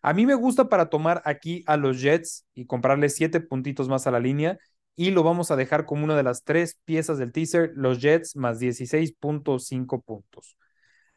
A 0.03 0.15
mí 0.15 0.25
me 0.25 0.35
gusta 0.35 0.71
para 0.71 0.89
tomar 0.89 1.21
aquí 1.27 1.63
a 1.67 1.77
los 1.77 2.01
Jets 2.01 2.47
y 2.55 2.65
comprarle 2.65 3.11
siete 3.11 3.41
puntitos 3.41 3.89
más 3.89 4.07
a 4.07 4.11
la 4.11 4.21
línea 4.21 4.59
y 4.97 5.11
lo 5.11 5.23
vamos 5.23 5.51
a 5.51 5.57
dejar 5.57 5.85
como 5.85 6.05
una 6.05 6.17
de 6.17 6.23
las 6.23 6.45
tres 6.45 6.79
piezas 6.87 7.19
del 7.19 7.33
teaser, 7.33 7.73
los 7.75 8.01
Jets 8.01 8.37
más 8.37 8.59
16.5 8.59 10.03
puntos. 10.03 10.57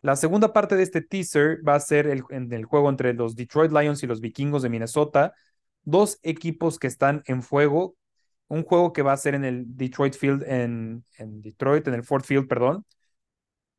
La 0.01 0.17
segunda 0.17 0.51
parte 0.51 0.75
de 0.75 0.83
este 0.83 1.01
teaser 1.01 1.65
va 1.65 1.75
a 1.75 1.79
ser 1.79 2.07
el, 2.07 2.23
en 2.29 2.51
el 2.51 2.65
juego 2.65 2.89
entre 2.89 3.13
los 3.13 3.35
Detroit 3.37 3.71
Lions 3.71 4.03
y 4.03 4.07
los 4.07 4.19
Vikingos 4.19 4.61
de 4.61 4.69
Minnesota, 4.69 5.33
dos 5.83 6.19
equipos 6.21 6.79
que 6.79 6.87
están 6.87 7.23
en 7.27 7.41
fuego, 7.41 7.95
un 8.53 8.63
juego 8.63 8.93
que 8.93 9.01
va 9.01 9.13
a 9.13 9.17
ser 9.17 9.35
en 9.35 9.45
el 9.45 9.65
Detroit 9.75 10.15
Field, 10.15 10.43
en, 10.43 11.03
Detroit, 11.17 11.87
en 11.87 11.95
el 11.95 12.03
Ford 12.03 12.23
Field, 12.23 12.47
perdón. 12.47 12.85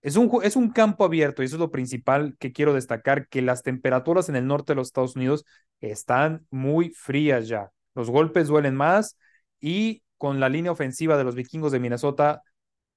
Es 0.02 0.16
un, 0.16 0.30
es 0.42 0.56
un 0.56 0.70
campo 0.70 1.04
abierto 1.04 1.42
y 1.42 1.46
eso 1.46 1.56
es 1.56 1.60
lo 1.60 1.70
principal 1.70 2.36
que 2.38 2.52
quiero 2.52 2.74
destacar, 2.74 3.28
que 3.28 3.40
las 3.40 3.62
temperaturas 3.62 4.28
en 4.28 4.36
el 4.36 4.46
norte 4.46 4.72
de 4.72 4.76
los 4.76 4.88
Estados 4.88 5.16
Unidos 5.16 5.44
están 5.80 6.46
muy 6.50 6.90
frías 6.90 7.48
ya. 7.48 7.70
Los 7.94 8.10
golpes 8.10 8.48
duelen 8.48 8.74
más 8.74 9.16
y 9.60 10.02
con 10.18 10.40
la 10.40 10.48
línea 10.48 10.72
ofensiva 10.72 11.16
de 11.16 11.24
los 11.24 11.34
vikingos 11.34 11.72
de 11.72 11.80
Minnesota 11.80 12.42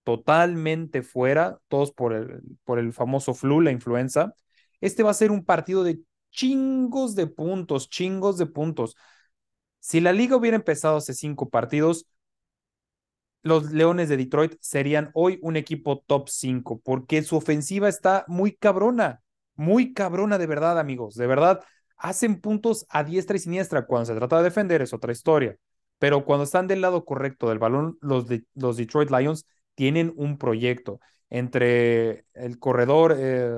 totalmente 0.03 1.01
fuera, 1.03 1.59
todos 1.67 1.91
por 1.91 2.13
el, 2.13 2.41
por 2.63 2.79
el 2.79 2.93
famoso 2.93 3.33
flu, 3.33 3.61
la 3.61 3.71
influenza. 3.71 4.33
Este 4.81 5.03
va 5.03 5.11
a 5.11 5.13
ser 5.13 5.31
un 5.31 5.45
partido 5.45 5.83
de 5.83 5.99
chingos 6.31 7.15
de 7.15 7.27
puntos, 7.27 7.89
chingos 7.89 8.37
de 8.37 8.45
puntos. 8.47 8.95
Si 9.87 10.01
la 10.01 10.11
liga 10.11 10.35
hubiera 10.35 10.57
empezado 10.57 10.97
hace 10.97 11.13
cinco 11.13 11.47
partidos, 11.47 12.07
los 13.41 13.71
Leones 13.71 14.09
de 14.09 14.17
Detroit 14.17 14.57
serían 14.59 15.11
hoy 15.13 15.39
un 15.41 15.55
equipo 15.55 16.03
top 16.05 16.27
5, 16.27 16.81
porque 16.83 17.23
su 17.23 17.37
ofensiva 17.37 17.87
está 17.87 18.25
muy 18.27 18.53
cabrona, 18.53 19.21
muy 19.55 19.93
cabrona 19.93 20.37
de 20.37 20.45
verdad, 20.45 20.77
amigos, 20.77 21.15
de 21.15 21.25
verdad. 21.27 21.63
Hacen 21.95 22.41
puntos 22.41 22.85
a 22.89 23.05
diestra 23.05 23.37
y 23.37 23.39
siniestra. 23.39 23.85
Cuando 23.85 24.07
se 24.07 24.15
trata 24.15 24.39
de 24.39 24.43
defender 24.43 24.81
es 24.81 24.91
otra 24.93 25.13
historia. 25.13 25.55
Pero 25.99 26.25
cuando 26.25 26.43
están 26.43 26.67
del 26.67 26.81
lado 26.81 27.05
correcto 27.05 27.47
del 27.47 27.59
balón, 27.59 27.97
los, 28.01 28.27
de, 28.27 28.43
los 28.55 28.75
Detroit 28.75 29.09
Lions 29.09 29.45
tienen 29.73 30.11
un 30.17 30.37
proyecto 30.37 30.99
entre 31.29 32.25
el 32.33 32.59
corredor 32.59 33.15
eh, 33.17 33.49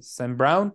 Sam 0.00 0.36
Brown, 0.36 0.74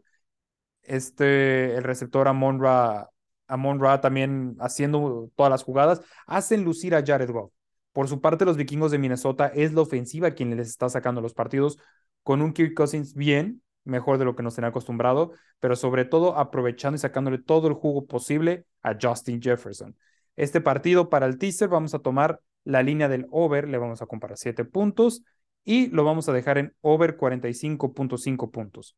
este, 0.83 1.75
el 1.75 1.83
receptor 1.83 2.29
Amon 2.29 2.62
Ra, 2.62 3.09
Amon 3.49 3.79
Ra 3.79 3.99
también 3.99 4.55
haciendo 4.59 5.29
todas 5.35 5.49
las 5.49 5.63
jugadas, 5.63 6.01
hacen 6.25 6.63
lucir 6.63 6.95
a 6.95 7.03
Jared 7.05 7.29
Goff. 7.29 7.51
Por 7.91 8.07
su 8.07 8.21
parte, 8.21 8.45
los 8.45 8.55
vikingos 8.55 8.91
de 8.91 8.99
Minnesota 8.99 9.47
es 9.47 9.73
la 9.73 9.81
ofensiva 9.81 10.31
quien 10.31 10.55
les 10.55 10.69
está 10.69 10.88
sacando 10.88 11.19
los 11.19 11.33
partidos 11.33 11.77
con 12.23 12.41
un 12.41 12.53
Kirk 12.53 12.73
Cousins 12.73 13.13
bien, 13.13 13.62
mejor 13.83 14.17
de 14.17 14.25
lo 14.25 14.35
que 14.35 14.43
nos 14.43 14.55
tenía 14.55 14.69
acostumbrado, 14.69 15.31
pero 15.59 15.75
sobre 15.75 16.05
todo 16.05 16.38
aprovechando 16.38 16.95
y 16.95 16.99
sacándole 16.99 17.39
todo 17.39 17.67
el 17.67 17.73
jugo 17.73 18.05
posible 18.05 18.65
a 18.83 18.95
Justin 19.01 19.41
Jefferson. 19.41 19.97
Este 20.35 20.62
partido 20.62 21.09
para 21.09 21.25
el 21.25 21.38
teaser 21.38 21.69
vamos 21.69 21.93
a 21.93 21.99
tomar 21.99 22.39
la 22.63 22.83
línea 22.83 23.09
del 23.09 23.25
over, 23.31 23.67
le 23.67 23.77
vamos 23.77 24.01
a 24.01 24.05
comparar 24.05 24.38
7 24.38 24.63
puntos 24.65 25.23
y 25.63 25.88
lo 25.88 26.03
vamos 26.03 26.29
a 26.29 26.33
dejar 26.33 26.57
en 26.57 26.75
over 26.81 27.17
45.5 27.17 28.51
puntos. 28.51 28.95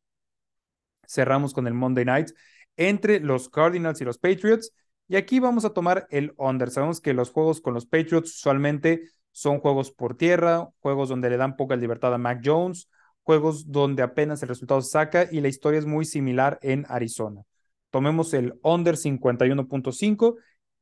Cerramos 1.08 1.54
con 1.54 1.68
el 1.68 1.74
Monday 1.74 2.06
Night 2.06 2.30
entre 2.90 3.20
los 3.20 3.50
Cardinals 3.50 4.02
y 4.02 4.06
los 4.06 4.18
Patriots. 4.18 4.74
Y 5.08 5.16
aquí 5.16 5.40
vamos 5.40 5.66
a 5.66 5.74
tomar 5.74 6.08
el 6.10 6.34
under. 6.38 6.72
Sabemos 6.72 7.02
que 7.02 7.14
los 7.14 7.32
juegos 7.32 7.62
con 7.62 7.74
los 7.74 7.86
Patriots 7.86 8.36
usualmente 8.38 9.04
son 9.32 9.60
juegos 9.60 9.92
por 9.92 10.18
tierra, 10.18 10.70
juegos 10.80 11.10
donde 11.10 11.30
le 11.30 11.38
dan 11.38 11.56
poca 11.56 11.76
libertad 11.76 12.14
a 12.14 12.18
Mac 12.18 12.42
Jones, 12.44 12.90
juegos 13.24 13.72
donde 13.72 14.04
apenas 14.04 14.42
el 14.42 14.50
resultado 14.50 14.82
se 14.82 14.90
saca 14.90 15.28
y 15.32 15.42
la 15.42 15.48
historia 15.48 15.80
es 15.80 15.86
muy 15.86 16.06
similar 16.06 16.60
en 16.62 16.86
Arizona. 16.90 17.44
Tomemos 17.92 18.34
el 18.34 18.60
under 18.64 18.96
51.5 18.96 20.36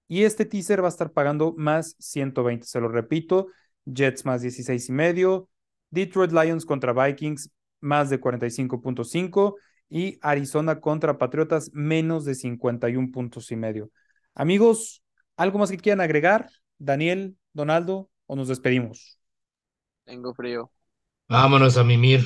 y 0.08 0.24
este 0.24 0.46
teaser 0.46 0.82
va 0.82 0.88
a 0.88 0.90
estar 0.90 1.12
pagando 1.12 1.54
más 1.58 1.96
120. 2.00 2.66
Se 2.66 2.80
lo 2.80 2.88
repito, 2.88 3.48
Jets 3.86 4.26
más 4.26 4.42
16 4.42 4.90
y 4.90 4.92
medio, 4.92 5.50
Detroit 5.90 6.32
Lions 6.32 6.66
contra 6.66 6.94
Vikings 6.94 7.52
más 7.82 8.10
de 8.10 8.20
45.5 8.20 9.56
y 9.90 10.18
Arizona 10.22 10.80
contra 10.80 11.18
Patriotas 11.18 11.72
menos 11.74 12.26
de 12.26 12.36
51 12.36 13.12
puntos 13.12 13.52
y 13.52 13.56
medio. 13.56 13.92
Amigos, 14.36 15.04
¿algo 15.36 15.60
más 15.60 15.72
que 15.72 15.78
quieran 15.78 16.02
agregar? 16.02 16.50
Daniel, 16.78 17.36
Donaldo, 17.54 18.10
o 18.28 18.36
nos 18.36 18.48
despedimos? 18.48 19.20
Tengo 20.06 20.34
frío. 20.34 20.72
Vámonos 21.28 21.78
a 21.78 21.84
mimir. 21.84 22.22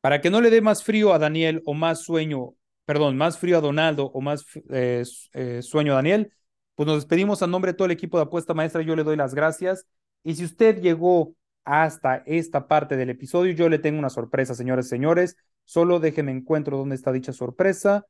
Para 0.00 0.20
que 0.20 0.30
no 0.30 0.40
le 0.40 0.50
dé 0.50 0.60
más 0.60 0.84
frío 0.84 1.12
a 1.12 1.18
Daniel 1.18 1.62
o 1.66 1.74
más 1.74 2.02
sueño, 2.02 2.54
perdón, 2.84 3.16
más 3.16 3.38
frío 3.38 3.58
a 3.58 3.60
Donaldo 3.60 4.06
o 4.06 4.20
más 4.20 4.44
eh, 4.70 5.02
eh, 5.32 5.62
sueño 5.62 5.92
a 5.92 5.96
Daniel, 5.96 6.32
pues 6.74 6.86
nos 6.86 6.96
despedimos 6.96 7.42
a 7.42 7.46
nombre 7.46 7.72
de 7.72 7.76
todo 7.76 7.86
el 7.86 7.92
equipo 7.92 8.18
de 8.18 8.24
Apuesta 8.24 8.54
Maestra. 8.54 8.82
Yo 8.82 8.94
le 8.94 9.02
doy 9.02 9.16
las 9.16 9.34
gracias. 9.34 9.86
Y 10.22 10.36
si 10.36 10.44
usted 10.44 10.80
llegó 10.80 11.34
hasta 11.64 12.22
esta 12.24 12.68
parte 12.68 12.96
del 12.96 13.10
episodio, 13.10 13.52
yo 13.52 13.68
le 13.68 13.78
tengo 13.78 13.98
una 13.98 14.10
sorpresa, 14.10 14.54
señores 14.54 14.86
y 14.86 14.90
señores. 14.90 15.36
Solo 15.68 16.00
déjeme 16.00 16.32
encuentro 16.32 16.78
dónde 16.78 16.94
está 16.94 17.12
dicha 17.12 17.34
sorpresa, 17.34 18.06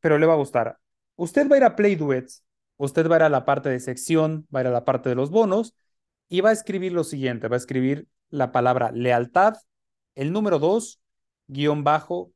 pero 0.00 0.16
le 0.16 0.26
va 0.26 0.34
a 0.34 0.36
gustar. 0.36 0.78
Usted 1.16 1.50
va 1.50 1.56
a 1.56 1.58
ir 1.58 1.64
a 1.64 1.74
Play 1.74 1.96
Duets, 1.96 2.44
usted 2.76 3.10
va 3.10 3.16
a 3.16 3.18
ir 3.18 3.22
a 3.24 3.28
la 3.28 3.44
parte 3.44 3.68
de 3.68 3.80
sección, 3.80 4.46
va 4.54 4.60
a 4.60 4.62
ir 4.62 4.68
a 4.68 4.70
la 4.70 4.84
parte 4.84 5.08
de 5.08 5.16
los 5.16 5.30
bonos 5.30 5.74
y 6.28 6.40
va 6.40 6.50
a 6.50 6.52
escribir 6.52 6.92
lo 6.92 7.02
siguiente, 7.02 7.48
va 7.48 7.56
a 7.56 7.58
escribir 7.58 8.06
la 8.30 8.52
palabra 8.52 8.92
lealtad, 8.92 9.54
el 10.14 10.32
número 10.32 10.60
2, 10.60 11.00
guion 11.48 11.82
bajo 11.82 12.30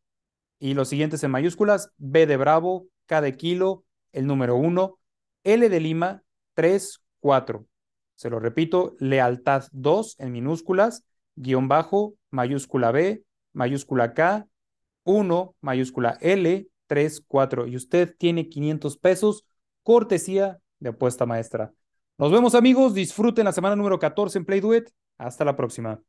y 0.58 0.74
los 0.74 0.88
siguientes 0.88 1.22
en 1.22 1.30
mayúsculas, 1.30 1.92
B 1.98 2.26
de 2.26 2.36
Bravo, 2.36 2.88
K 3.06 3.20
de 3.20 3.36
Kilo, 3.36 3.84
el 4.10 4.26
número 4.26 4.56
1, 4.56 4.98
L 5.44 5.68
de 5.68 5.78
Lima, 5.80 6.24
3, 6.54 7.00
4. 7.20 7.64
Se 8.16 8.28
lo 8.28 8.40
repito, 8.40 8.96
lealtad 8.98 9.66
2 9.70 10.16
en 10.18 10.32
minúsculas, 10.32 11.04
guion 11.36 11.68
bajo, 11.68 12.14
mayúscula 12.32 12.90
B, 12.90 13.22
mayúscula 13.58 14.14
K, 14.14 14.46
1, 15.02 15.56
mayúscula 15.60 16.16
L, 16.20 16.68
3, 16.86 17.24
4. 17.26 17.66
Y 17.66 17.76
usted 17.76 18.14
tiene 18.16 18.48
500 18.48 18.96
pesos, 18.96 19.44
cortesía 19.82 20.60
de 20.78 20.90
apuesta 20.90 21.26
maestra. 21.26 21.72
Nos 22.18 22.30
vemos 22.30 22.54
amigos, 22.54 22.94
disfruten 22.94 23.44
la 23.44 23.52
semana 23.52 23.74
número 23.74 23.98
14 23.98 24.38
en 24.38 24.44
Play 24.44 24.60
Duet. 24.60 24.92
Hasta 25.18 25.44
la 25.44 25.56
próxima. 25.56 26.00